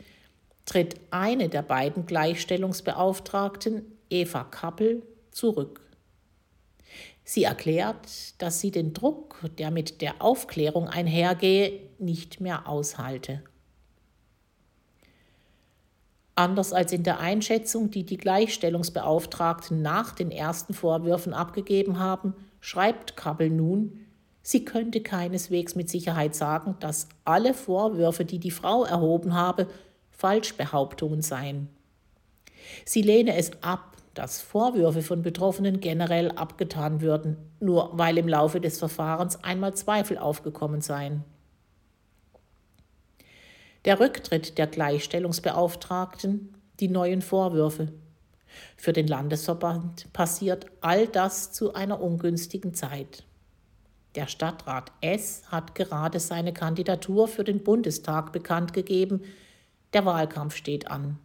tritt 0.65 0.99
eine 1.11 1.49
der 1.49 1.61
beiden 1.61 2.05
Gleichstellungsbeauftragten, 2.05 3.83
Eva 4.09 4.43
Kappel, 4.43 5.03
zurück. 5.31 5.81
Sie 7.23 7.43
erklärt, 7.43 8.41
dass 8.41 8.59
sie 8.59 8.71
den 8.71 8.93
Druck, 8.93 9.39
der 9.57 9.71
mit 9.71 10.01
der 10.01 10.21
Aufklärung 10.21 10.87
einhergehe, 10.87 11.79
nicht 11.97 12.39
mehr 12.41 12.67
aushalte. 12.67 13.43
Anders 16.35 16.73
als 16.73 16.91
in 16.91 17.03
der 17.03 17.21
Einschätzung, 17.21 17.91
die 17.91 18.05
die 18.05 18.17
Gleichstellungsbeauftragten 18.17 19.81
nach 19.81 20.13
den 20.13 20.31
ersten 20.31 20.73
Vorwürfen 20.73 21.33
abgegeben 21.33 21.97
haben, 21.97 22.33
schreibt 22.59 23.15
Kappel 23.15 23.49
nun, 23.49 24.01
sie 24.41 24.65
könnte 24.65 24.99
keineswegs 25.01 25.75
mit 25.75 25.89
Sicherheit 25.89 26.35
sagen, 26.35 26.75
dass 26.81 27.07
alle 27.23 27.53
Vorwürfe, 27.53 28.25
die 28.25 28.39
die 28.39 28.51
Frau 28.51 28.83
erhoben 28.83 29.33
habe, 29.33 29.67
Falschbehauptungen 30.11 31.21
seien. 31.21 31.69
Sie 32.83 33.01
lehne 33.01 33.37
es 33.37 33.51
ab, 33.63 33.95
dass 34.13 34.41
Vorwürfe 34.41 35.01
von 35.01 35.21
Betroffenen 35.21 35.79
generell 35.79 36.31
abgetan 36.31 37.01
würden, 37.01 37.37
nur 37.59 37.91
weil 37.93 38.17
im 38.17 38.27
Laufe 38.27 38.59
des 38.59 38.79
Verfahrens 38.79 39.41
einmal 39.43 39.73
Zweifel 39.73 40.17
aufgekommen 40.17 40.81
seien. 40.81 41.23
Der 43.85 43.99
Rücktritt 43.99 44.57
der 44.57 44.65
Gleichstellungsbeauftragten, 44.65 46.55
die 46.79 46.87
neuen 46.87 47.21
Vorwürfe. 47.21 47.93
Für 48.75 48.93
den 48.93 49.07
Landesverband 49.07 50.11
passiert 50.11 50.65
all 50.81 51.07
das 51.07 51.51
zu 51.51 51.75
einer 51.75 52.01
ungünstigen 52.01 52.73
Zeit. 52.73 53.23
Der 54.15 54.25
Stadtrat 54.25 54.91
S 55.01 55.43
hat 55.51 55.75
gerade 55.75 56.19
seine 56.19 56.51
Kandidatur 56.51 57.27
für 57.27 57.43
den 57.43 57.63
Bundestag 57.63 58.33
bekannt 58.33 58.73
gegeben. 58.73 59.21
Der 59.93 60.03
Wahlkampf 60.03 60.55
steht 60.55 60.89
an. 60.89 61.19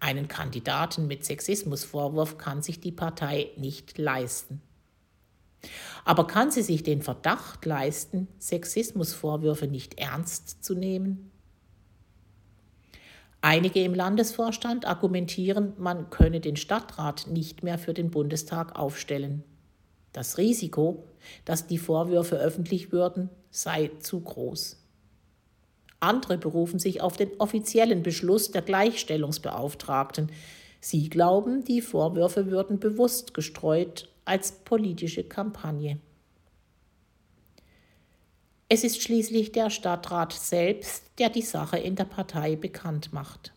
Einen 0.00 0.28
Kandidaten 0.28 1.06
mit 1.06 1.24
Sexismusvorwurf 1.24 2.36
kann 2.36 2.60
sich 2.60 2.80
die 2.80 2.92
Partei 2.92 3.48
nicht 3.56 3.96
leisten. 3.96 4.60
Aber 6.04 6.26
kann 6.26 6.50
sie 6.50 6.60
sich 6.60 6.82
den 6.82 7.00
Verdacht 7.00 7.64
leisten, 7.64 8.28
Sexismusvorwürfe 8.38 9.66
nicht 9.66 9.98
ernst 9.98 10.62
zu 10.62 10.74
nehmen? 10.74 11.30
Einige 13.46 13.84
im 13.84 13.92
Landesvorstand 13.92 14.86
argumentieren, 14.86 15.74
man 15.76 16.08
könne 16.08 16.40
den 16.40 16.56
Stadtrat 16.56 17.26
nicht 17.26 17.62
mehr 17.62 17.76
für 17.76 17.92
den 17.92 18.10
Bundestag 18.10 18.74
aufstellen. 18.74 19.44
Das 20.14 20.38
Risiko, 20.38 21.04
dass 21.44 21.66
die 21.66 21.76
Vorwürfe 21.76 22.36
öffentlich 22.36 22.90
würden, 22.90 23.28
sei 23.50 23.90
zu 24.00 24.20
groß. 24.20 24.82
Andere 26.00 26.38
berufen 26.38 26.78
sich 26.78 27.02
auf 27.02 27.18
den 27.18 27.38
offiziellen 27.38 28.02
Beschluss 28.02 28.50
der 28.50 28.62
Gleichstellungsbeauftragten. 28.62 30.32
Sie 30.80 31.10
glauben, 31.10 31.66
die 31.66 31.82
Vorwürfe 31.82 32.46
würden 32.46 32.80
bewusst 32.80 33.34
gestreut 33.34 34.08
als 34.24 34.52
politische 34.52 35.22
Kampagne. 35.22 35.98
Es 38.68 38.82
ist 38.82 39.02
schließlich 39.02 39.52
der 39.52 39.68
Stadtrat 39.68 40.32
selbst, 40.32 41.04
der 41.18 41.28
die 41.28 41.42
Sache 41.42 41.78
in 41.78 41.96
der 41.96 42.04
Partei 42.04 42.56
bekannt 42.56 43.12
macht. 43.12 43.52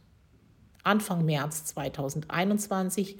Anfang 0.83 1.25
März 1.25 1.65
2021 1.65 3.17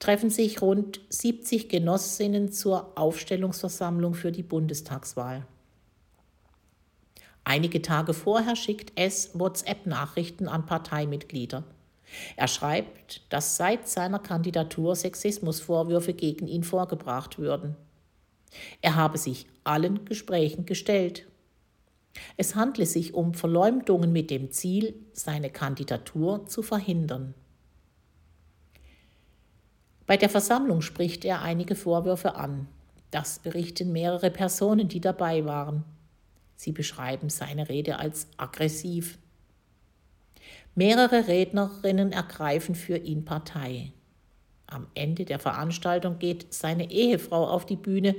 treffen 0.00 0.30
sich 0.30 0.60
rund 0.60 1.00
70 1.08 1.68
Genossinnen 1.68 2.52
zur 2.52 2.98
Aufstellungsversammlung 2.98 4.14
für 4.14 4.32
die 4.32 4.42
Bundestagswahl. 4.42 5.46
Einige 7.44 7.80
Tage 7.80 8.12
vorher 8.12 8.56
schickt 8.56 8.92
es 8.96 9.38
WhatsApp-Nachrichten 9.38 10.48
an 10.48 10.66
Parteimitglieder. 10.66 11.64
Er 12.36 12.48
schreibt, 12.48 13.22
dass 13.32 13.56
seit 13.56 13.88
seiner 13.88 14.18
Kandidatur 14.18 14.96
Sexismusvorwürfe 14.96 16.14
gegen 16.14 16.46
ihn 16.46 16.64
vorgebracht 16.64 17.38
würden. 17.38 17.76
Er 18.80 18.96
habe 18.96 19.18
sich 19.18 19.46
allen 19.64 20.04
Gesprächen 20.04 20.66
gestellt. 20.66 21.26
Es 22.36 22.54
handle 22.54 22.86
sich 22.86 23.14
um 23.14 23.34
Verleumdungen 23.34 24.12
mit 24.12 24.30
dem 24.30 24.50
Ziel, 24.50 24.94
seine 25.12 25.50
Kandidatur 25.50 26.46
zu 26.46 26.62
verhindern. 26.62 27.34
Bei 30.06 30.16
der 30.16 30.28
Versammlung 30.28 30.82
spricht 30.82 31.24
er 31.24 31.42
einige 31.42 31.74
Vorwürfe 31.74 32.36
an. 32.36 32.68
Das 33.10 33.38
berichten 33.38 33.92
mehrere 33.92 34.30
Personen, 34.30 34.88
die 34.88 35.00
dabei 35.00 35.44
waren. 35.44 35.84
Sie 36.56 36.72
beschreiben 36.72 37.30
seine 37.30 37.68
Rede 37.68 37.98
als 37.98 38.28
aggressiv. 38.36 39.18
Mehrere 40.74 41.28
Rednerinnen 41.28 42.12
ergreifen 42.12 42.74
für 42.74 42.98
ihn 42.98 43.24
Partei. 43.24 43.92
Am 44.74 44.88
Ende 44.94 45.24
der 45.24 45.38
Veranstaltung 45.38 46.18
geht 46.18 46.52
seine 46.52 46.90
Ehefrau 46.90 47.46
auf 47.46 47.64
die 47.64 47.76
Bühne, 47.76 48.16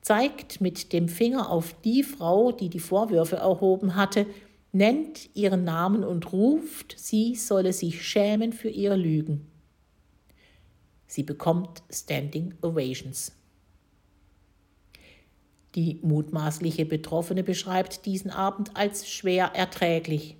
zeigt 0.00 0.60
mit 0.60 0.92
dem 0.92 1.08
Finger 1.08 1.50
auf 1.50 1.74
die 1.82 2.04
Frau, 2.04 2.52
die 2.52 2.68
die 2.68 2.78
Vorwürfe 2.78 3.36
erhoben 3.36 3.96
hatte, 3.96 4.26
nennt 4.70 5.34
ihren 5.34 5.64
Namen 5.64 6.04
und 6.04 6.32
ruft, 6.32 6.94
sie 6.96 7.34
solle 7.34 7.72
sich 7.72 8.06
schämen 8.06 8.52
für 8.52 8.68
ihre 8.68 8.94
Lügen. 8.94 9.48
Sie 11.08 11.24
bekommt 11.24 11.82
Standing 11.90 12.54
Ovations. 12.62 13.32
Die 15.74 15.98
mutmaßliche 16.02 16.86
Betroffene 16.86 17.42
beschreibt 17.42 18.06
diesen 18.06 18.30
Abend 18.30 18.76
als 18.76 19.10
schwer 19.10 19.46
erträglich. 19.56 20.36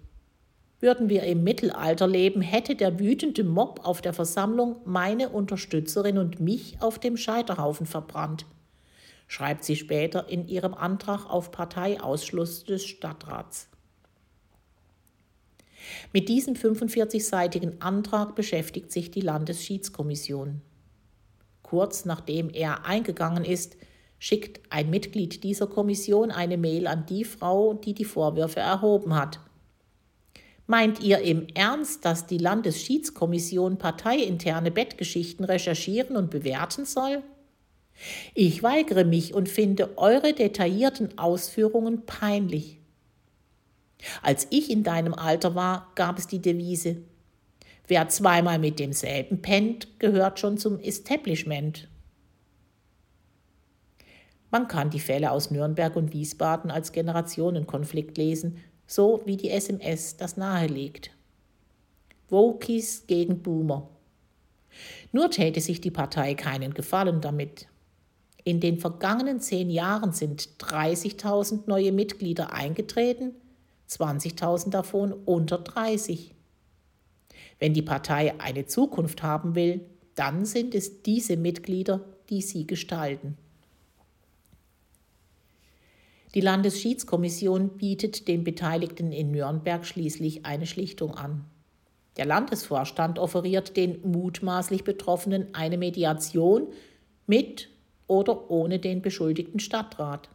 Würden 0.80 1.10
wir 1.10 1.25
im 1.25 1.44
Mittelalter 1.44 2.06
leben, 2.06 2.40
hätte 2.40 2.75
der 2.75 2.99
wütende 2.99 3.44
Mob 3.44 3.80
auf 3.84 4.00
der 4.00 4.14
Versammlung 4.14 4.76
meine 4.87 5.28
Unterstützerin 5.28 6.16
und 6.16 6.40
mich 6.40 6.80
auf 6.80 6.99
dem 6.99 7.18
Scheiterhaufen 7.18 7.84
verbrannt, 7.84 8.46
schreibt 9.28 9.62
sie 9.62 9.76
später 9.76 10.28
in 10.30 10.49
ihrem 10.49 10.72
Antrag 10.72 11.28
auf 11.28 11.52
Parteiausschluss 11.52 12.64
des 12.64 12.87
Stadtrats. 12.87 13.68
Mit 16.12 16.28
diesem 16.30 16.54
45-seitigen 16.54 17.80
Antrag 17.80 18.34
beschäftigt 18.34 18.90
sich 18.90 19.10
die 19.10 19.20
Landesschiedskommission. 19.20 20.62
Kurz 21.62 22.06
nachdem 22.06 22.49
er 22.49 22.87
eingegangen 22.87 23.44
ist, 23.44 23.76
schickt 24.18 24.60
ein 24.70 24.88
Mitglied 24.88 25.44
dieser 25.44 25.66
Kommission 25.66 26.30
eine 26.30 26.56
Mail 26.56 26.87
an 26.87 27.06
die 27.06 27.25
Frau, 27.25 27.75
die 27.75 27.94
die 27.94 28.04
Vorwürfe 28.04 28.60
erhoben 28.60 29.14
hat. 29.14 29.40
Meint 30.70 31.00
ihr 31.00 31.18
im 31.18 31.48
Ernst, 31.54 32.04
dass 32.04 32.28
die 32.28 32.38
Landesschiedskommission 32.38 33.76
parteiinterne 33.76 34.70
Bettgeschichten 34.70 35.44
recherchieren 35.44 36.14
und 36.14 36.30
bewerten 36.30 36.84
soll? 36.84 37.24
Ich 38.34 38.62
weigere 38.62 39.04
mich 39.04 39.34
und 39.34 39.48
finde 39.48 39.98
eure 39.98 40.32
detaillierten 40.32 41.18
Ausführungen 41.18 42.06
peinlich. 42.06 42.78
Als 44.22 44.46
ich 44.50 44.70
in 44.70 44.84
deinem 44.84 45.12
Alter 45.12 45.56
war, 45.56 45.90
gab 45.96 46.18
es 46.18 46.28
die 46.28 46.40
Devise, 46.40 46.98
wer 47.88 48.08
zweimal 48.08 48.60
mit 48.60 48.78
demselben 48.78 49.42
pennt, 49.42 49.98
gehört 49.98 50.38
schon 50.38 50.56
zum 50.56 50.78
Establishment. 50.78 51.88
Man 54.52 54.68
kann 54.68 54.90
die 54.90 55.00
Fälle 55.00 55.32
aus 55.32 55.50
Nürnberg 55.50 55.96
und 55.96 56.12
Wiesbaden 56.12 56.70
als 56.70 56.92
Generationenkonflikt 56.92 58.16
lesen, 58.16 58.58
so 58.90 59.23
wie 59.25 59.37
die 59.37 59.50
SMS 59.50 60.16
das 60.16 60.37
nahelegt. 60.37 61.12
Wokies 62.28 63.06
gegen 63.06 63.40
Boomer. 63.40 63.88
Nur 65.12 65.30
täte 65.30 65.61
sich 65.61 65.80
die 65.80 65.92
Partei 65.92 66.35
keinen 66.35 66.75
Gefallen 66.75 67.20
damit. 67.20 67.68
In 68.42 68.59
den 68.59 68.78
vergangenen 68.78 69.40
zehn 69.40 69.70
Jahren 69.70 70.12
sind 70.12 70.49
30.000 70.59 71.62
neue 71.66 71.92
Mitglieder 71.92 72.52
eingetreten, 72.52 73.35
20.000 73.88 74.70
davon 74.70 75.12
unter 75.12 75.59
30. 75.59 76.35
Wenn 77.59 77.75
die 77.75 77.82
Partei 77.82 78.40
eine 78.40 78.66
Zukunft 78.66 79.23
haben 79.23 79.54
will, 79.54 79.87
dann 80.14 80.44
sind 80.44 80.75
es 80.75 81.02
diese 81.02 81.37
Mitglieder, 81.37 82.04
die 82.28 82.42
sie 82.42 82.66
gestalten. 82.66 83.37
Die 86.34 86.40
Landesschiedskommission 86.40 87.70
bietet 87.70 88.28
den 88.28 88.44
Beteiligten 88.44 89.10
in 89.10 89.32
Nürnberg 89.32 89.84
schließlich 89.84 90.46
eine 90.46 90.66
Schlichtung 90.66 91.16
an. 91.16 91.44
Der 92.16 92.25
Landesvorstand 92.25 93.18
offeriert 93.18 93.76
den 93.76 94.00
mutmaßlich 94.02 94.84
Betroffenen 94.84 95.54
eine 95.54 95.76
Mediation 95.76 96.68
mit 97.26 97.68
oder 98.06 98.50
ohne 98.50 98.78
den 98.78 99.02
beschuldigten 99.02 99.58
Stadtrat. 99.58 100.28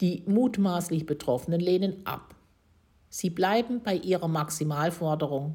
Die 0.00 0.22
mutmaßlich 0.26 1.06
Betroffenen 1.06 1.60
lehnen 1.60 2.04
ab. 2.04 2.34
Sie 3.08 3.30
bleiben 3.30 3.82
bei 3.82 3.96
ihrer 3.96 4.28
Maximalforderung. 4.28 5.54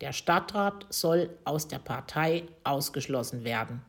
Der 0.00 0.12
Stadtrat 0.12 0.86
soll 0.88 1.30
aus 1.44 1.68
der 1.68 1.78
Partei 1.78 2.44
ausgeschlossen 2.64 3.44
werden. 3.44 3.82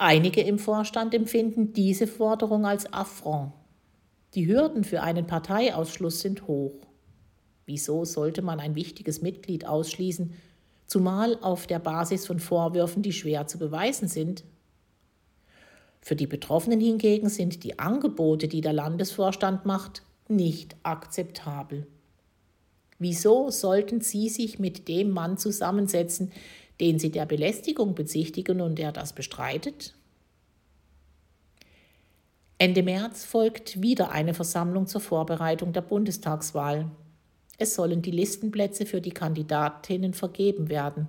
Einige 0.00 0.42
im 0.42 0.60
Vorstand 0.60 1.12
empfinden 1.12 1.72
diese 1.72 2.06
Forderung 2.06 2.64
als 2.64 2.92
Affront. 2.92 3.52
Die 4.34 4.46
Hürden 4.46 4.84
für 4.84 5.02
einen 5.02 5.26
Parteiausschluss 5.26 6.20
sind 6.20 6.46
hoch. 6.46 6.86
Wieso 7.66 8.04
sollte 8.04 8.40
man 8.40 8.60
ein 8.60 8.76
wichtiges 8.76 9.22
Mitglied 9.22 9.66
ausschließen, 9.66 10.32
zumal 10.86 11.36
auf 11.40 11.66
der 11.66 11.80
Basis 11.80 12.26
von 12.26 12.38
Vorwürfen, 12.38 13.02
die 13.02 13.12
schwer 13.12 13.48
zu 13.48 13.58
beweisen 13.58 14.06
sind? 14.06 14.44
Für 16.00 16.14
die 16.14 16.28
Betroffenen 16.28 16.80
hingegen 16.80 17.28
sind 17.28 17.64
die 17.64 17.80
Angebote, 17.80 18.46
die 18.46 18.60
der 18.60 18.72
Landesvorstand 18.72 19.66
macht, 19.66 20.02
nicht 20.28 20.76
akzeptabel. 20.84 21.88
Wieso 23.00 23.50
sollten 23.50 24.00
Sie 24.00 24.28
sich 24.28 24.60
mit 24.60 24.86
dem 24.86 25.10
Mann 25.10 25.38
zusammensetzen, 25.38 26.30
den 26.80 26.98
Sie 26.98 27.10
der 27.10 27.26
Belästigung 27.26 27.94
bezichtigen 27.94 28.60
und 28.60 28.78
der 28.78 28.92
das 28.92 29.12
bestreitet? 29.12 29.94
Ende 32.58 32.82
März 32.82 33.24
folgt 33.24 33.82
wieder 33.82 34.10
eine 34.10 34.34
Versammlung 34.34 34.86
zur 34.86 35.00
Vorbereitung 35.00 35.72
der 35.72 35.82
Bundestagswahl. 35.82 36.90
Es 37.56 37.74
sollen 37.74 38.02
die 38.02 38.10
Listenplätze 38.10 38.84
für 38.84 39.00
die 39.00 39.12
Kandidatinnen 39.12 40.12
vergeben 40.12 40.68
werden. 40.68 41.08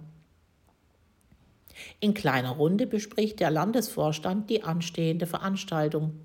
In 2.00 2.14
kleiner 2.14 2.52
Runde 2.52 2.88
bespricht 2.88 3.40
der 3.40 3.52
Landesvorstand 3.52 4.50
die 4.50 4.64
anstehende 4.64 5.26
Veranstaltung. 5.26 6.20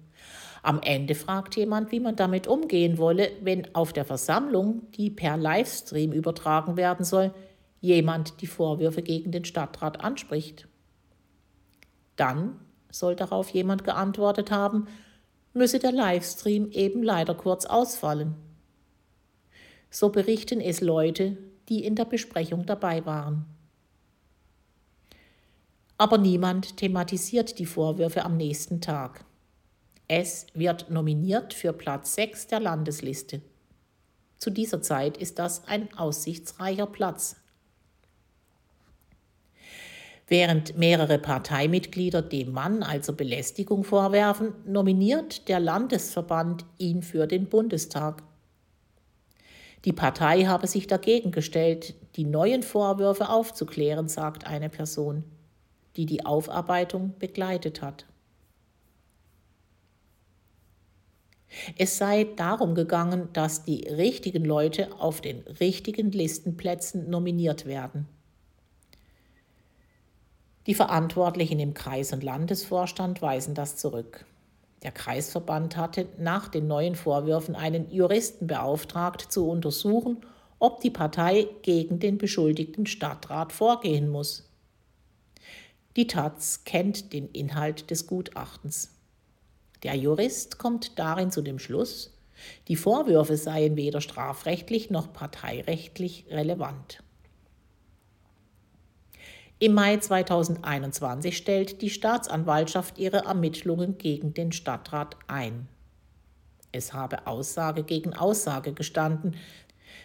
Am 0.62 0.80
Ende 0.82 1.14
fragt 1.14 1.56
jemand, 1.56 1.92
wie 1.92 2.00
man 2.00 2.16
damit 2.16 2.46
umgehen 2.46 2.98
wolle, 2.98 3.30
wenn 3.42 3.74
auf 3.74 3.92
der 3.92 4.04
Versammlung, 4.04 4.82
die 4.92 5.10
per 5.10 5.36
Livestream 5.36 6.12
übertragen 6.12 6.76
werden 6.76 7.04
soll, 7.04 7.34
jemand 7.84 8.40
die 8.40 8.46
Vorwürfe 8.46 9.02
gegen 9.02 9.30
den 9.30 9.44
Stadtrat 9.44 10.00
anspricht. 10.00 10.66
Dann 12.16 12.58
soll 12.90 13.14
darauf 13.14 13.50
jemand 13.50 13.84
geantwortet 13.84 14.50
haben, 14.50 14.86
müsse 15.52 15.78
der 15.78 15.92
Livestream 15.92 16.70
eben 16.70 17.02
leider 17.02 17.34
kurz 17.34 17.66
ausfallen. 17.66 18.36
So 19.90 20.08
berichten 20.08 20.60
es 20.60 20.80
Leute, 20.80 21.36
die 21.68 21.84
in 21.84 21.94
der 21.94 22.06
Besprechung 22.06 22.64
dabei 22.64 23.04
waren. 23.04 23.44
Aber 25.98 26.18
niemand 26.18 26.78
thematisiert 26.78 27.58
die 27.58 27.66
Vorwürfe 27.66 28.24
am 28.24 28.36
nächsten 28.36 28.80
Tag. 28.80 29.24
Es 30.08 30.46
wird 30.54 30.90
nominiert 30.90 31.54
für 31.54 31.72
Platz 31.72 32.14
6 32.14 32.48
der 32.48 32.60
Landesliste. 32.60 33.42
Zu 34.38 34.50
dieser 34.50 34.82
Zeit 34.82 35.16
ist 35.16 35.38
das 35.38 35.66
ein 35.68 35.92
aussichtsreicher 35.96 36.86
Platz. 36.86 37.36
Während 40.26 40.78
mehrere 40.78 41.18
Parteimitglieder 41.18 42.22
dem 42.22 42.52
Mann 42.52 42.82
also 42.82 43.12
Belästigung 43.12 43.84
vorwerfen, 43.84 44.54
nominiert 44.66 45.48
der 45.48 45.60
Landesverband 45.60 46.64
ihn 46.78 47.02
für 47.02 47.26
den 47.26 47.48
Bundestag. 47.48 48.22
Die 49.84 49.92
Partei 49.92 50.44
habe 50.44 50.66
sich 50.66 50.86
dagegen 50.86 51.30
gestellt, 51.30 51.94
die 52.16 52.24
neuen 52.24 52.62
Vorwürfe 52.62 53.28
aufzuklären, 53.28 54.08
sagt 54.08 54.46
eine 54.46 54.70
Person 54.70 55.24
die 55.96 56.06
die 56.06 56.24
Aufarbeitung 56.26 57.14
begleitet 57.18 57.82
hat. 57.82 58.06
Es 61.78 61.98
sei 61.98 62.26
darum 62.36 62.74
gegangen, 62.74 63.28
dass 63.32 63.64
die 63.64 63.86
richtigen 63.86 64.44
Leute 64.44 64.88
auf 64.98 65.20
den 65.20 65.40
richtigen 65.60 66.10
Listenplätzen 66.10 67.08
nominiert 67.08 67.64
werden. 67.64 68.08
Die 70.66 70.74
Verantwortlichen 70.74 71.60
im 71.60 71.74
Kreis- 71.74 72.12
und 72.12 72.22
Landesvorstand 72.22 73.20
weisen 73.20 73.54
das 73.54 73.76
zurück. 73.76 74.24
Der 74.82 74.92
Kreisverband 74.92 75.76
hatte 75.76 76.08
nach 76.18 76.48
den 76.48 76.66
neuen 76.66 76.94
Vorwürfen 76.94 77.54
einen 77.54 77.90
Juristen 77.90 78.46
beauftragt, 78.46 79.20
zu 79.20 79.48
untersuchen, 79.48 80.24
ob 80.58 80.80
die 80.80 80.90
Partei 80.90 81.48
gegen 81.62 81.98
den 81.98 82.16
beschuldigten 82.16 82.86
Stadtrat 82.86 83.52
vorgehen 83.52 84.08
muss. 84.08 84.48
Die 85.96 86.06
Taz 86.06 86.64
kennt 86.64 87.12
den 87.12 87.28
Inhalt 87.28 87.90
des 87.90 88.06
Gutachtens. 88.06 88.90
Der 89.82 89.94
Jurist 89.94 90.58
kommt 90.58 90.98
darin 90.98 91.30
zu 91.30 91.42
dem 91.42 91.58
Schluss, 91.58 92.14
die 92.68 92.76
Vorwürfe 92.76 93.36
seien 93.36 93.76
weder 93.76 94.00
strafrechtlich 94.00 94.90
noch 94.90 95.12
parteirechtlich 95.12 96.26
relevant. 96.30 97.02
Im 99.60 99.74
Mai 99.74 99.96
2021 99.98 101.36
stellt 101.36 101.80
die 101.80 101.90
Staatsanwaltschaft 101.90 102.98
ihre 102.98 103.18
Ermittlungen 103.18 103.98
gegen 103.98 104.34
den 104.34 104.50
Stadtrat 104.50 105.16
ein. 105.28 105.68
Es 106.72 106.92
habe 106.92 107.28
Aussage 107.28 107.84
gegen 107.84 108.14
Aussage 108.14 108.72
gestanden, 108.72 109.36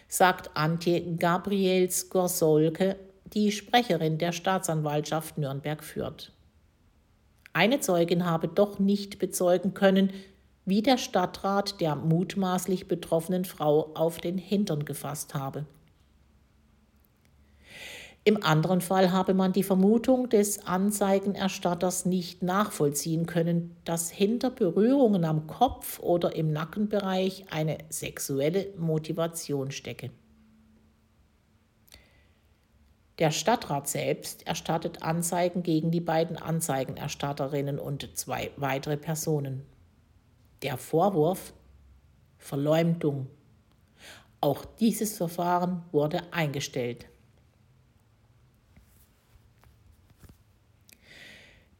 sagt 0.06 0.56
Antje 0.56 1.16
Gabriels-Gorsolke, 1.16 2.96
die 3.24 3.50
Sprecherin 3.50 4.18
der 4.18 4.30
Staatsanwaltschaft 4.30 5.36
Nürnberg 5.36 5.82
führt. 5.82 6.32
Eine 7.52 7.80
Zeugin 7.80 8.24
habe 8.24 8.46
doch 8.46 8.78
nicht 8.78 9.18
bezeugen 9.18 9.74
können, 9.74 10.12
wie 10.64 10.82
der 10.82 10.98
Stadtrat 10.98 11.80
der 11.80 11.96
mutmaßlich 11.96 12.86
betroffenen 12.86 13.44
Frau 13.44 13.90
auf 13.94 14.18
den 14.18 14.38
Hintern 14.38 14.84
gefasst 14.84 15.34
habe. 15.34 15.66
Im 18.24 18.42
anderen 18.44 18.82
Fall 18.82 19.12
habe 19.12 19.32
man 19.32 19.52
die 19.52 19.62
Vermutung 19.62 20.28
des 20.28 20.66
Anzeigenerstatters 20.66 22.04
nicht 22.04 22.42
nachvollziehen 22.42 23.26
können, 23.26 23.76
dass 23.84 24.10
hinter 24.10 24.50
Berührungen 24.50 25.24
am 25.24 25.46
Kopf 25.46 25.98
oder 26.00 26.36
im 26.36 26.52
Nackenbereich 26.52 27.46
eine 27.50 27.78
sexuelle 27.88 28.68
Motivation 28.76 29.70
stecke. 29.70 30.10
Der 33.18 33.30
Stadtrat 33.30 33.88
selbst 33.88 34.46
erstattet 34.46 35.02
Anzeigen 35.02 35.62
gegen 35.62 35.90
die 35.90 36.00
beiden 36.00 36.36
Anzeigenerstatterinnen 36.36 37.78
und 37.78 38.16
zwei 38.16 38.50
weitere 38.56 38.96
Personen. 38.96 39.64
Der 40.62 40.76
Vorwurf 40.76 41.54
Verleumdung. 42.40 43.28
Auch 44.40 44.64
dieses 44.64 45.18
Verfahren 45.18 45.84
wurde 45.92 46.22
eingestellt. 46.32 47.06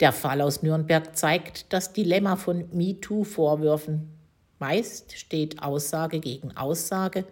Der 0.00 0.12
Fall 0.12 0.40
aus 0.40 0.62
Nürnberg 0.62 1.14
zeigt 1.14 1.72
das 1.72 1.92
Dilemma 1.92 2.36
von 2.36 2.64
MeToo-Vorwürfen. 2.72 4.08
Meist 4.58 5.12
steht 5.16 5.62
Aussage 5.62 6.20
gegen 6.20 6.56
Aussage, 6.56 7.24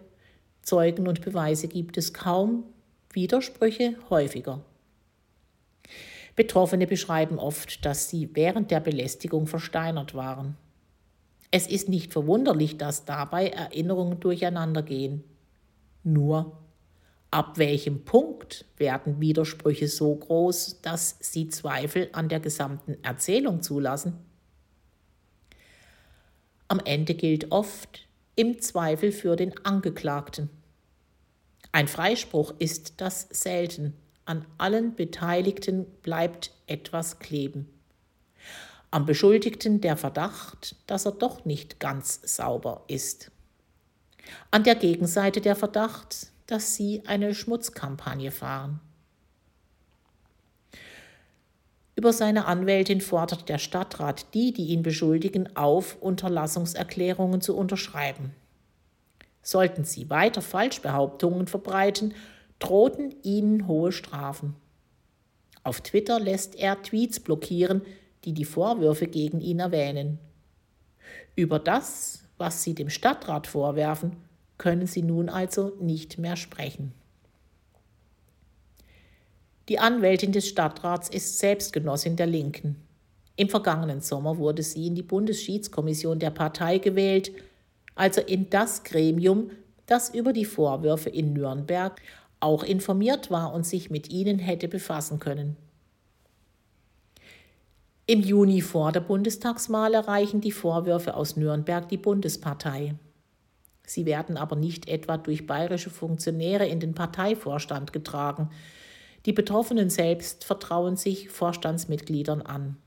Zeugen 0.61 1.07
und 1.07 1.21
Beweise 1.21 1.67
gibt 1.67 1.97
es 1.97 2.13
kaum, 2.13 2.63
Widersprüche 3.11 3.95
häufiger. 4.11 4.63
Betroffene 6.35 6.85
beschreiben 6.85 7.39
oft, 7.39 7.85
dass 7.85 8.07
sie 8.07 8.29
während 8.33 8.69
der 8.69 8.79
Belästigung 8.79 9.47
versteinert 9.47 10.13
waren. 10.13 10.55
Es 11.49 11.65
ist 11.65 11.89
nicht 11.89 12.13
verwunderlich, 12.13 12.77
dass 12.77 13.03
dabei 13.03 13.47
Erinnerungen 13.47 14.19
durcheinandergehen. 14.19 15.23
Nur, 16.03 16.57
ab 17.31 17.57
welchem 17.57 18.05
Punkt 18.05 18.65
werden 18.77 19.19
Widersprüche 19.19 19.87
so 19.87 20.15
groß, 20.15 20.81
dass 20.81 21.17
sie 21.19 21.49
Zweifel 21.49 22.09
an 22.13 22.29
der 22.29 22.39
gesamten 22.39 22.97
Erzählung 23.03 23.61
zulassen? 23.61 24.17
Am 26.67 26.79
Ende 26.79 27.15
gilt 27.15 27.51
oft 27.51 28.07
im 28.35 28.61
Zweifel 28.61 29.11
für 29.11 29.35
den 29.35 29.53
Angeklagten. 29.65 30.49
Ein 31.71 31.87
Freispruch 31.87 32.53
ist 32.59 33.01
das 33.01 33.27
selten. 33.31 33.95
An 34.25 34.45
allen 34.57 34.95
Beteiligten 34.95 35.85
bleibt 36.01 36.51
etwas 36.67 37.19
kleben. 37.19 37.67
Am 38.91 39.05
Beschuldigten 39.05 39.81
der 39.81 39.97
Verdacht, 39.97 40.75
dass 40.87 41.05
er 41.05 41.11
doch 41.11 41.45
nicht 41.45 41.79
ganz 41.79 42.21
sauber 42.23 42.83
ist. 42.87 43.31
An 44.51 44.63
der 44.63 44.75
Gegenseite 44.75 45.41
der 45.41 45.55
Verdacht, 45.55 46.31
dass 46.51 46.75
sie 46.75 47.03
eine 47.05 47.35
Schmutzkampagne 47.35 48.31
fahren. 48.31 48.79
Über 51.95 52.13
seine 52.13 52.45
Anwältin 52.45 53.01
fordert 53.01 53.49
der 53.49 53.57
Stadtrat 53.57 54.33
die, 54.33 54.53
die 54.53 54.67
ihn 54.67 54.83
beschuldigen, 54.83 55.55
auf, 55.55 56.01
Unterlassungserklärungen 56.01 57.41
zu 57.41 57.55
unterschreiben. 57.57 58.33
Sollten 59.41 59.83
sie 59.83 60.09
weiter 60.09 60.41
Falschbehauptungen 60.41 61.47
verbreiten, 61.47 62.13
drohten 62.59 63.13
ihnen 63.21 63.67
hohe 63.67 63.91
Strafen. 63.91 64.55
Auf 65.63 65.81
Twitter 65.81 66.19
lässt 66.19 66.55
er 66.55 66.81
Tweets 66.81 67.19
blockieren, 67.19 67.81
die 68.23 68.33
die 68.33 68.45
Vorwürfe 68.45 69.07
gegen 69.07 69.41
ihn 69.41 69.59
erwähnen. 69.59 70.19
Über 71.35 71.59
das, 71.59 72.23
was 72.37 72.63
sie 72.63 72.75
dem 72.75 72.89
Stadtrat 72.89 73.45
vorwerfen, 73.45 74.15
können 74.59 74.85
sie 74.85 75.01
nun 75.01 75.29
also 75.29 75.75
nicht 75.79 76.19
mehr 76.19 76.35
sprechen. 76.35 76.93
Die 79.69 79.79
Anwältin 79.79 80.31
des 80.31 80.47
Stadtrats 80.47 81.09
ist 81.09 81.39
Selbstgenossin 81.39 82.15
der 82.15 82.27
Linken. 82.27 82.75
Im 83.35 83.49
vergangenen 83.49 84.01
Sommer 84.01 84.37
wurde 84.37 84.61
sie 84.61 84.85
in 84.87 84.95
die 84.95 85.03
Bundesschiedskommission 85.03 86.19
der 86.19 86.31
Partei 86.31 86.77
gewählt, 86.77 87.31
also 87.95 88.21
in 88.21 88.49
das 88.49 88.83
Gremium, 88.83 89.51
das 89.85 90.13
über 90.13 90.33
die 90.33 90.45
Vorwürfe 90.45 91.09
in 91.09 91.33
Nürnberg 91.33 92.01
auch 92.39 92.63
informiert 92.63 93.31
war 93.31 93.53
und 93.53 93.65
sich 93.65 93.89
mit 93.89 94.09
ihnen 94.09 94.39
hätte 94.39 94.67
befassen 94.67 95.19
können. 95.19 95.55
Im 98.07 98.21
Juni 98.21 98.61
vor 98.61 98.91
der 98.91 99.01
Bundestagswahl 99.01 99.93
erreichen 99.93 100.41
die 100.41 100.51
Vorwürfe 100.51 101.13
aus 101.13 101.37
Nürnberg 101.37 101.87
die 101.89 101.97
Bundespartei. 101.97 102.95
Sie 103.89 104.05
werden 104.05 104.37
aber 104.37 104.55
nicht 104.55 104.87
etwa 104.87 105.17
durch 105.17 105.47
bayerische 105.47 105.89
Funktionäre 105.89 106.67
in 106.67 106.79
den 106.79 106.93
Parteivorstand 106.93 107.91
getragen. 107.91 108.51
Die 109.25 109.33
Betroffenen 109.33 109.89
selbst 109.89 110.45
vertrauen 110.45 110.95
sich 110.95 111.29
Vorstandsmitgliedern 111.29 112.43
an. 112.43 112.77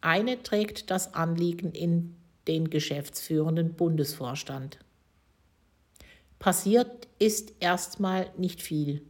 Eine 0.00 0.42
trägt 0.42 0.90
das 0.90 1.14
Anliegen 1.14 1.70
in 1.70 2.16
den 2.48 2.70
geschäftsführenden 2.70 3.74
Bundesvorstand. 3.74 4.80
Passiert 6.40 7.06
ist 7.20 7.52
erstmal 7.60 8.28
nicht 8.36 8.62
viel. 8.62 9.02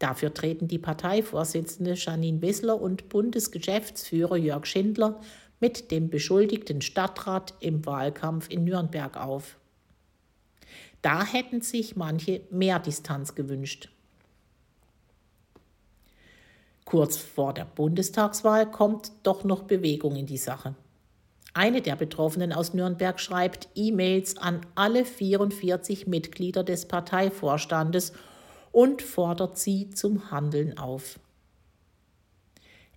Dafür 0.00 0.34
treten 0.34 0.66
die 0.66 0.80
Parteivorsitzende 0.80 1.94
Janine 1.94 2.42
Wissler 2.42 2.80
und 2.80 3.08
Bundesgeschäftsführer 3.08 4.36
Jörg 4.36 4.66
Schindler 4.66 5.20
mit 5.60 5.92
dem 5.92 6.10
beschuldigten 6.10 6.82
Stadtrat 6.82 7.54
im 7.60 7.86
Wahlkampf 7.86 8.48
in 8.50 8.64
Nürnberg 8.64 9.16
auf. 9.16 9.60
Da 11.02 11.24
hätten 11.24 11.60
sich 11.60 11.96
manche 11.96 12.42
mehr 12.50 12.78
Distanz 12.78 13.34
gewünscht. 13.34 13.90
Kurz 16.84 17.16
vor 17.16 17.54
der 17.54 17.64
Bundestagswahl 17.64 18.70
kommt 18.70 19.12
doch 19.22 19.44
noch 19.44 19.62
Bewegung 19.62 20.14
in 20.14 20.26
die 20.26 20.36
Sache. 20.36 20.74
Eine 21.54 21.82
der 21.82 21.96
Betroffenen 21.96 22.52
aus 22.52 22.72
Nürnberg 22.72 23.20
schreibt 23.20 23.68
E-Mails 23.74 24.38
an 24.38 24.60
alle 24.74 25.04
44 25.04 26.06
Mitglieder 26.06 26.64
des 26.64 26.86
Parteivorstandes 26.86 28.12
und 28.70 29.02
fordert 29.02 29.58
sie 29.58 29.90
zum 29.90 30.30
Handeln 30.30 30.78
auf. 30.78 31.18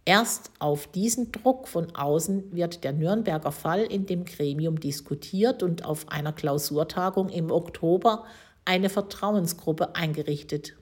Erst 0.08 0.52
auf 0.60 0.86
diesen 0.86 1.32
Druck 1.32 1.68
von 1.68 1.96
außen 1.96 2.56
wird 2.56 2.84
der 2.84 2.94
Nürnberger 2.94 3.52
Fall 3.52 3.82
in 3.82 4.06
dem 4.06 4.24
Gremium 4.24 4.80
diskutiert 4.80 5.64
und 5.64 5.84
auf 5.84 6.10
einer 6.10 6.32
Klausurtagung 6.32 7.30
im 7.30 7.50
Oktober 7.50 8.26
eine 8.66 8.90
Vertrauensgruppe 8.90 9.96
eingerichtet. 9.96 10.76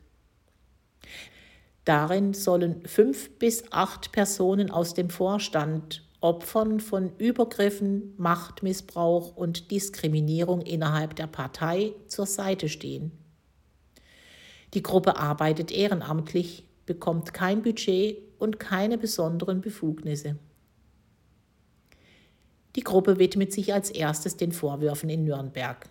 Darin 1.85 2.33
sollen 2.33 2.85
fünf 2.85 3.31
bis 3.39 3.63
acht 3.71 4.11
Personen 4.11 4.69
aus 4.69 4.93
dem 4.93 5.09
Vorstand 5.09 6.03
Opfern 6.19 6.79
von 6.79 7.11
Übergriffen, 7.17 8.13
Machtmissbrauch 8.17 9.35
und 9.35 9.71
Diskriminierung 9.71 10.61
innerhalb 10.61 11.17
der 11.17 11.27
Partei 11.27 11.93
zur 12.07 12.25
Seite 12.25 12.69
stehen. 12.69 13.11
Die 14.73 14.83
Gruppe 14.83 15.17
arbeitet 15.17 15.71
ehrenamtlich, 15.71 16.65
bekommt 16.85 17.33
kein 17.33 17.61
Budget 17.61 18.32
und 18.43 18.59
keine 18.59 18.97
besonderen 18.97 19.61
Befugnisse. 19.61 20.35
Die 22.75 22.83
Gruppe 22.83 23.17
widmet 23.17 23.53
sich 23.53 23.73
als 23.73 23.89
erstes 23.89 24.35
den 24.35 24.51
Vorwürfen 24.51 25.09
in 25.09 25.23
Nürnberg. 25.23 25.87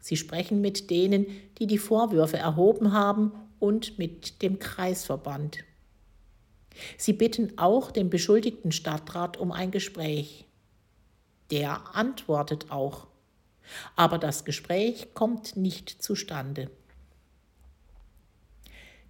Sie 0.00 0.16
sprechen 0.16 0.62
mit 0.62 0.88
denen, 0.88 1.26
die 1.58 1.66
die 1.66 1.76
Vorwürfe 1.76 2.38
erhoben 2.38 2.92
haben 2.92 3.32
und 3.58 3.98
mit 3.98 4.40
dem 4.40 4.58
Kreisverband. 4.58 5.58
Sie 6.96 7.12
bitten 7.12 7.58
auch 7.58 7.90
den 7.90 8.08
beschuldigten 8.08 8.72
Stadtrat 8.72 9.36
um 9.36 9.52
ein 9.52 9.70
Gespräch. 9.70 10.46
Der 11.50 11.94
antwortet 11.94 12.70
auch. 12.70 13.08
Aber 13.94 14.16
das 14.16 14.46
Gespräch 14.46 15.12
kommt 15.12 15.56
nicht 15.56 16.02
zustande. 16.02 16.70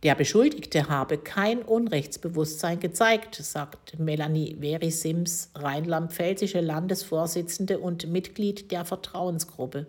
Der 0.05 0.15
Beschuldigte 0.15 0.89
habe 0.89 1.19
kein 1.19 1.63
Unrechtsbewusstsein 1.63 2.79
gezeigt, 2.79 3.35
sagt 3.35 3.99
Melanie 3.99 4.57
Verisims, 4.61 5.51
rheinland-pfälzische 5.57 6.61
Landesvorsitzende 6.61 7.81
und 7.81 8.07
Mitglied 8.07 8.71
der 8.71 8.85
Vertrauensgruppe. 8.85 9.89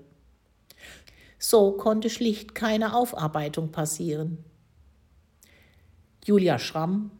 So 1.37 1.73
konnte 1.73 2.09
schlicht 2.09 2.55
keine 2.55 2.95
Aufarbeitung 2.95 3.71
passieren. 3.71 4.43
Julia 6.25 6.57
Schramm, 6.57 7.11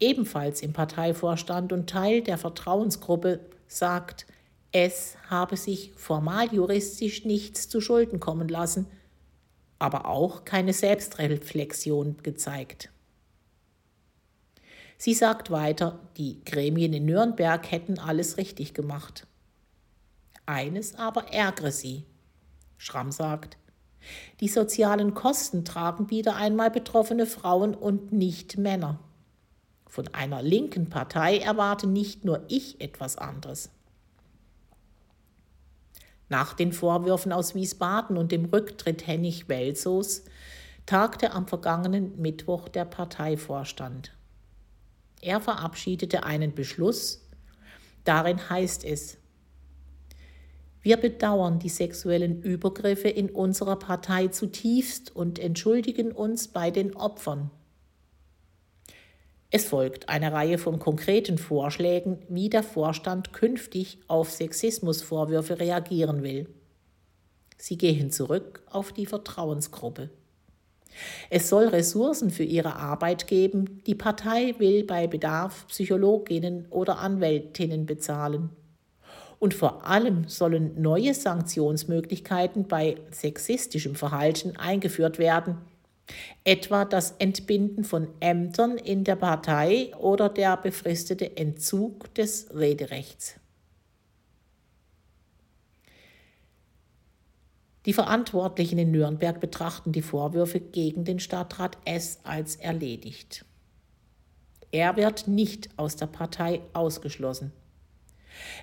ebenfalls 0.00 0.62
im 0.62 0.72
Parteivorstand 0.72 1.72
und 1.72 1.88
Teil 1.88 2.22
der 2.22 2.38
Vertrauensgruppe, 2.38 3.40
sagt, 3.66 4.26
es 4.72 5.16
habe 5.28 5.58
sich 5.58 5.92
formal 5.96 6.52
juristisch 6.52 7.26
nichts 7.26 7.68
zu 7.68 7.82
Schulden 7.82 8.20
kommen 8.20 8.48
lassen, 8.48 8.86
aber 9.78 10.06
auch 10.06 10.44
keine 10.44 10.72
Selbstreflexion 10.72 12.16
gezeigt. 12.22 12.90
Sie 14.96 15.14
sagt 15.14 15.50
weiter, 15.50 16.00
die 16.16 16.44
Gremien 16.44 16.92
in 16.92 17.04
Nürnberg 17.04 17.70
hätten 17.70 17.98
alles 17.98 18.36
richtig 18.36 18.74
gemacht. 18.74 19.26
Eines 20.46 20.96
aber 20.96 21.32
ärgere 21.32 21.70
sie. 21.70 22.04
Schramm 22.78 23.12
sagt, 23.12 23.58
die 24.40 24.48
sozialen 24.48 25.14
Kosten 25.14 25.64
tragen 25.64 26.10
wieder 26.10 26.36
einmal 26.36 26.70
betroffene 26.70 27.26
Frauen 27.26 27.74
und 27.74 28.12
nicht 28.12 28.58
Männer. 28.58 28.98
Von 29.86 30.08
einer 30.14 30.42
linken 30.42 30.90
Partei 30.90 31.38
erwarte 31.38 31.86
nicht 31.86 32.24
nur 32.24 32.44
ich 32.48 32.80
etwas 32.80 33.16
anderes. 33.16 33.70
Nach 36.28 36.52
den 36.52 36.72
Vorwürfen 36.72 37.32
aus 37.32 37.54
Wiesbaden 37.54 38.16
und 38.16 38.32
dem 38.32 38.46
Rücktritt 38.46 39.06
Hennig 39.06 39.48
Welsos 39.48 40.24
tagte 40.84 41.32
am 41.32 41.46
vergangenen 41.46 42.20
Mittwoch 42.20 42.68
der 42.68 42.84
Parteivorstand. 42.84 44.12
Er 45.20 45.40
verabschiedete 45.40 46.24
einen 46.24 46.54
Beschluss, 46.54 47.26
darin 48.04 48.48
heißt 48.50 48.84
es, 48.84 49.18
wir 50.80 50.96
bedauern 50.96 51.58
die 51.58 51.68
sexuellen 51.68 52.40
Übergriffe 52.40 53.08
in 53.08 53.30
unserer 53.30 53.76
Partei 53.76 54.28
zutiefst 54.28 55.14
und 55.14 55.38
entschuldigen 55.38 56.12
uns 56.12 56.48
bei 56.48 56.70
den 56.70 56.94
Opfern. 56.94 57.50
Es 59.50 59.64
folgt 59.64 60.10
eine 60.10 60.32
Reihe 60.32 60.58
von 60.58 60.78
konkreten 60.78 61.38
Vorschlägen, 61.38 62.18
wie 62.28 62.50
der 62.50 62.62
Vorstand 62.62 63.32
künftig 63.32 63.98
auf 64.06 64.30
Sexismusvorwürfe 64.30 65.58
reagieren 65.58 66.22
will. 66.22 66.48
Sie 67.56 67.78
gehen 67.78 68.10
zurück 68.10 68.62
auf 68.70 68.92
die 68.92 69.06
Vertrauensgruppe. 69.06 70.10
Es 71.30 71.48
soll 71.48 71.68
Ressourcen 71.68 72.30
für 72.30 72.44
ihre 72.44 72.76
Arbeit 72.76 73.26
geben. 73.26 73.82
Die 73.86 73.94
Partei 73.94 74.54
will 74.58 74.84
bei 74.84 75.06
Bedarf 75.06 75.66
Psychologinnen 75.68 76.66
oder 76.70 76.98
Anwältinnen 76.98 77.86
bezahlen. 77.86 78.50
Und 79.38 79.54
vor 79.54 79.86
allem 79.86 80.28
sollen 80.28 80.80
neue 80.80 81.14
Sanktionsmöglichkeiten 81.14 82.66
bei 82.68 82.96
sexistischem 83.10 83.94
Verhalten 83.94 84.56
eingeführt 84.56 85.18
werden, 85.18 85.58
etwa 86.44 86.84
das 86.84 87.12
Entbinden 87.18 87.84
von 87.84 88.08
Ämtern 88.20 88.78
in 88.78 89.04
der 89.04 89.16
Partei 89.16 89.94
oder 89.96 90.28
der 90.28 90.56
befristete 90.56 91.36
Entzug 91.36 92.14
des 92.14 92.48
Rederechts. 92.54 93.38
Die 97.86 97.92
Verantwortlichen 97.92 98.78
in 98.78 98.90
Nürnberg 98.90 99.40
betrachten 99.40 99.92
die 99.92 100.02
Vorwürfe 100.02 100.60
gegen 100.60 101.04
den 101.04 101.20
Stadtrat 101.20 101.78
S 101.84 102.20
als 102.22 102.56
erledigt. 102.56 103.46
Er 104.70 104.96
wird 104.96 105.26
nicht 105.26 105.70
aus 105.78 105.96
der 105.96 106.06
Partei 106.06 106.60
ausgeschlossen. 106.74 107.52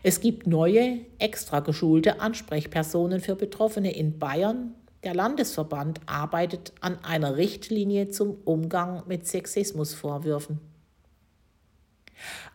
Es 0.03 0.19
gibt 0.19 0.45
neue, 0.45 0.99
extra 1.17 1.61
geschulte 1.61 2.19
Ansprechpersonen 2.19 3.19
für 3.19 3.35
Betroffene 3.35 3.95
in 3.95 4.19
Bayern, 4.19 4.75
der 5.05 5.13
Landesverband 5.13 6.01
arbeitet 6.07 6.73
an 6.81 6.97
einer 7.03 7.37
Richtlinie 7.37 8.09
zum 8.09 8.37
Umgang 8.43 9.03
mit 9.07 9.27
Sexismusvorwürfen. 9.27 10.59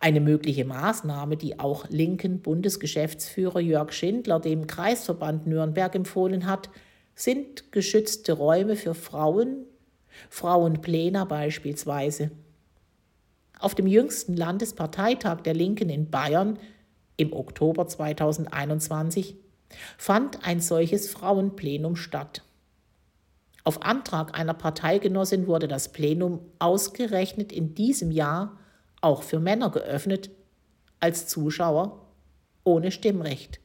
Eine 0.01 0.21
mögliche 0.21 0.65
Maßnahme, 0.65 1.37
die 1.37 1.61
auch 1.61 1.89
linken 1.89 2.41
Bundesgeschäftsführer 2.41 3.61
Jörg 3.61 3.93
Schindler 3.93 4.41
dem 4.41 4.67
Kreisverband 4.67 5.47
Nürnberg 5.47 5.95
empfohlen 5.95 6.47
hat, 6.47 6.71
sind 7.15 7.71
geschützte 7.71 8.33
Räume 8.33 8.77
für 8.77 8.95
Frauen, 8.95 9.67
Frauenpläne 10.29 11.27
beispielsweise. 11.27 12.31
Auf 13.59 13.75
dem 13.75 13.87
jüngsten 13.87 14.35
Landesparteitag 14.37 15.43
der 15.43 15.55
Linken 15.55 15.91
in 15.91 16.11
Bayern 16.11 16.59
im 17.17 17.33
Oktober 17.33 17.87
2021 17.87 19.37
fand 19.99 20.45
ein 20.47 20.61
solches 20.61 21.11
Frauenplenum 21.11 21.97
statt. 21.97 22.43
Auf 23.65 23.83
Antrag 23.83 24.39
einer 24.39 24.55
Parteigenossin 24.55 25.47
wurde 25.47 25.69
das 25.69 25.93
Plenum 25.93 26.41
ausgerechnet 26.59 27.53
in 27.53 27.75
diesem 27.75 28.11
Jahr 28.11 28.59
auch 29.01 29.23
für 29.23 29.39
Männer 29.39 29.71
geöffnet, 29.71 30.31
als 30.99 31.27
Zuschauer 31.27 32.07
ohne 32.65 32.91
Stimmrecht. 32.91 33.61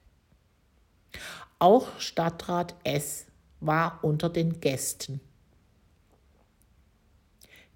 Auch 1.60 1.88
Stadtrat 2.00 2.76
S 2.84 3.26
war 3.60 4.00
unter 4.02 4.30
den 4.30 4.62
Gästen. 4.62 5.20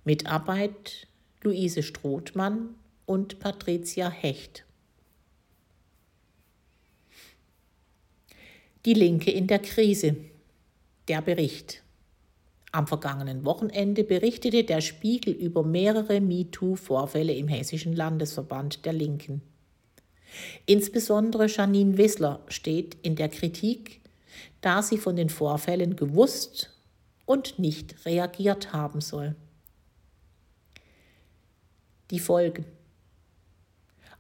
Mitarbeit 0.04 1.08
Luise 1.42 1.84
Strothmann 1.84 2.76
und 3.06 3.40
Patricia 3.40 4.10
Hecht. 4.10 4.66
Die 8.86 8.94
Linke 8.94 9.30
in 9.30 9.48
der 9.48 9.60
Krise. 9.60 10.16
Der 11.10 11.22
Bericht. 11.22 11.84
Am 12.72 12.88
vergangenen 12.88 13.44
Wochenende 13.44 14.06
berichtete 14.06 14.64
der 14.64 14.80
Spiegel 14.80 15.34
über 15.34 15.64
mehrere 15.64 16.22
MeToo-Vorfälle 16.22 17.34
im 17.34 17.50
Hessischen 17.50 17.94
Landesverband 17.94 18.86
der 18.86 18.94
Linken. 18.94 19.42
Insbesondere 20.66 21.48
Janine 21.48 21.98
Wissler 21.98 22.40
steht 22.48 22.96
in 23.02 23.18
der 23.18 23.28
Kritik, 23.28 24.00
da 24.62 24.82
sie 24.82 24.98
von 24.98 25.18
den 25.18 25.30
Vorfällen 25.30 25.98
gewusst 25.98 26.74
und 27.26 27.60
nicht 27.60 28.06
reagiert 28.06 28.72
haben 28.72 29.02
soll. 29.02 29.36
Die 32.12 32.20
Folgen. 32.20 32.64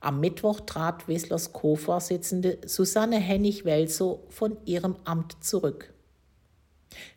Am 0.02 0.22
Mittwoch 0.22 0.62
trat 0.62 1.08
Wisslers 1.08 1.52
Co-Vorsitzende 1.52 2.60
Susanne 2.66 3.18
Hennig-Welzow 3.18 4.20
von 4.30 4.58
ihrem 4.66 4.96
Amt 5.04 5.44
zurück. 5.44 5.94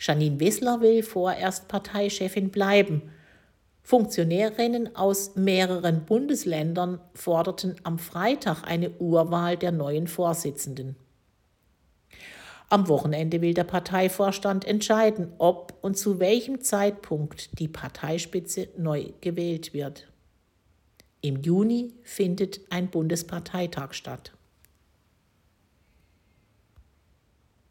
Janine 0.01 0.40
Wissler 0.40 0.81
will 0.81 1.03
vorerst 1.03 1.68
Parteichefin 1.68 2.51
bleiben. 2.51 3.11
Funktionärinnen 3.83 4.95
aus 4.97 5.35
mehreren 5.37 6.05
Bundesländern 6.05 7.01
forderten 7.14 7.77
am 7.85 7.99
Freitag 7.99 8.64
eine 8.64 8.90
Urwahl 8.90 9.57
der 9.57 9.73
neuen 9.73 10.07
Vorsitzenden. 10.07 10.97
Am 12.68 12.88
Wochenende 12.88 13.42
will 13.42 13.55
der 13.55 13.64
Parteivorstand 13.64 14.66
entscheiden, 14.66 15.33
ob 15.38 15.75
und 15.83 15.99
zu 15.99 16.18
welchem 16.21 16.62
Zeitpunkt 16.62 17.59
die 17.59 17.68
Parteispitze 17.68 18.68
neu 18.79 19.11
gewählt 19.21 19.75
wird. 19.75 20.12
Im 21.24 21.40
Juni 21.40 21.94
findet 22.02 22.61
ein 22.70 22.90
Bundesparteitag 22.90 23.92
statt. 23.92 24.32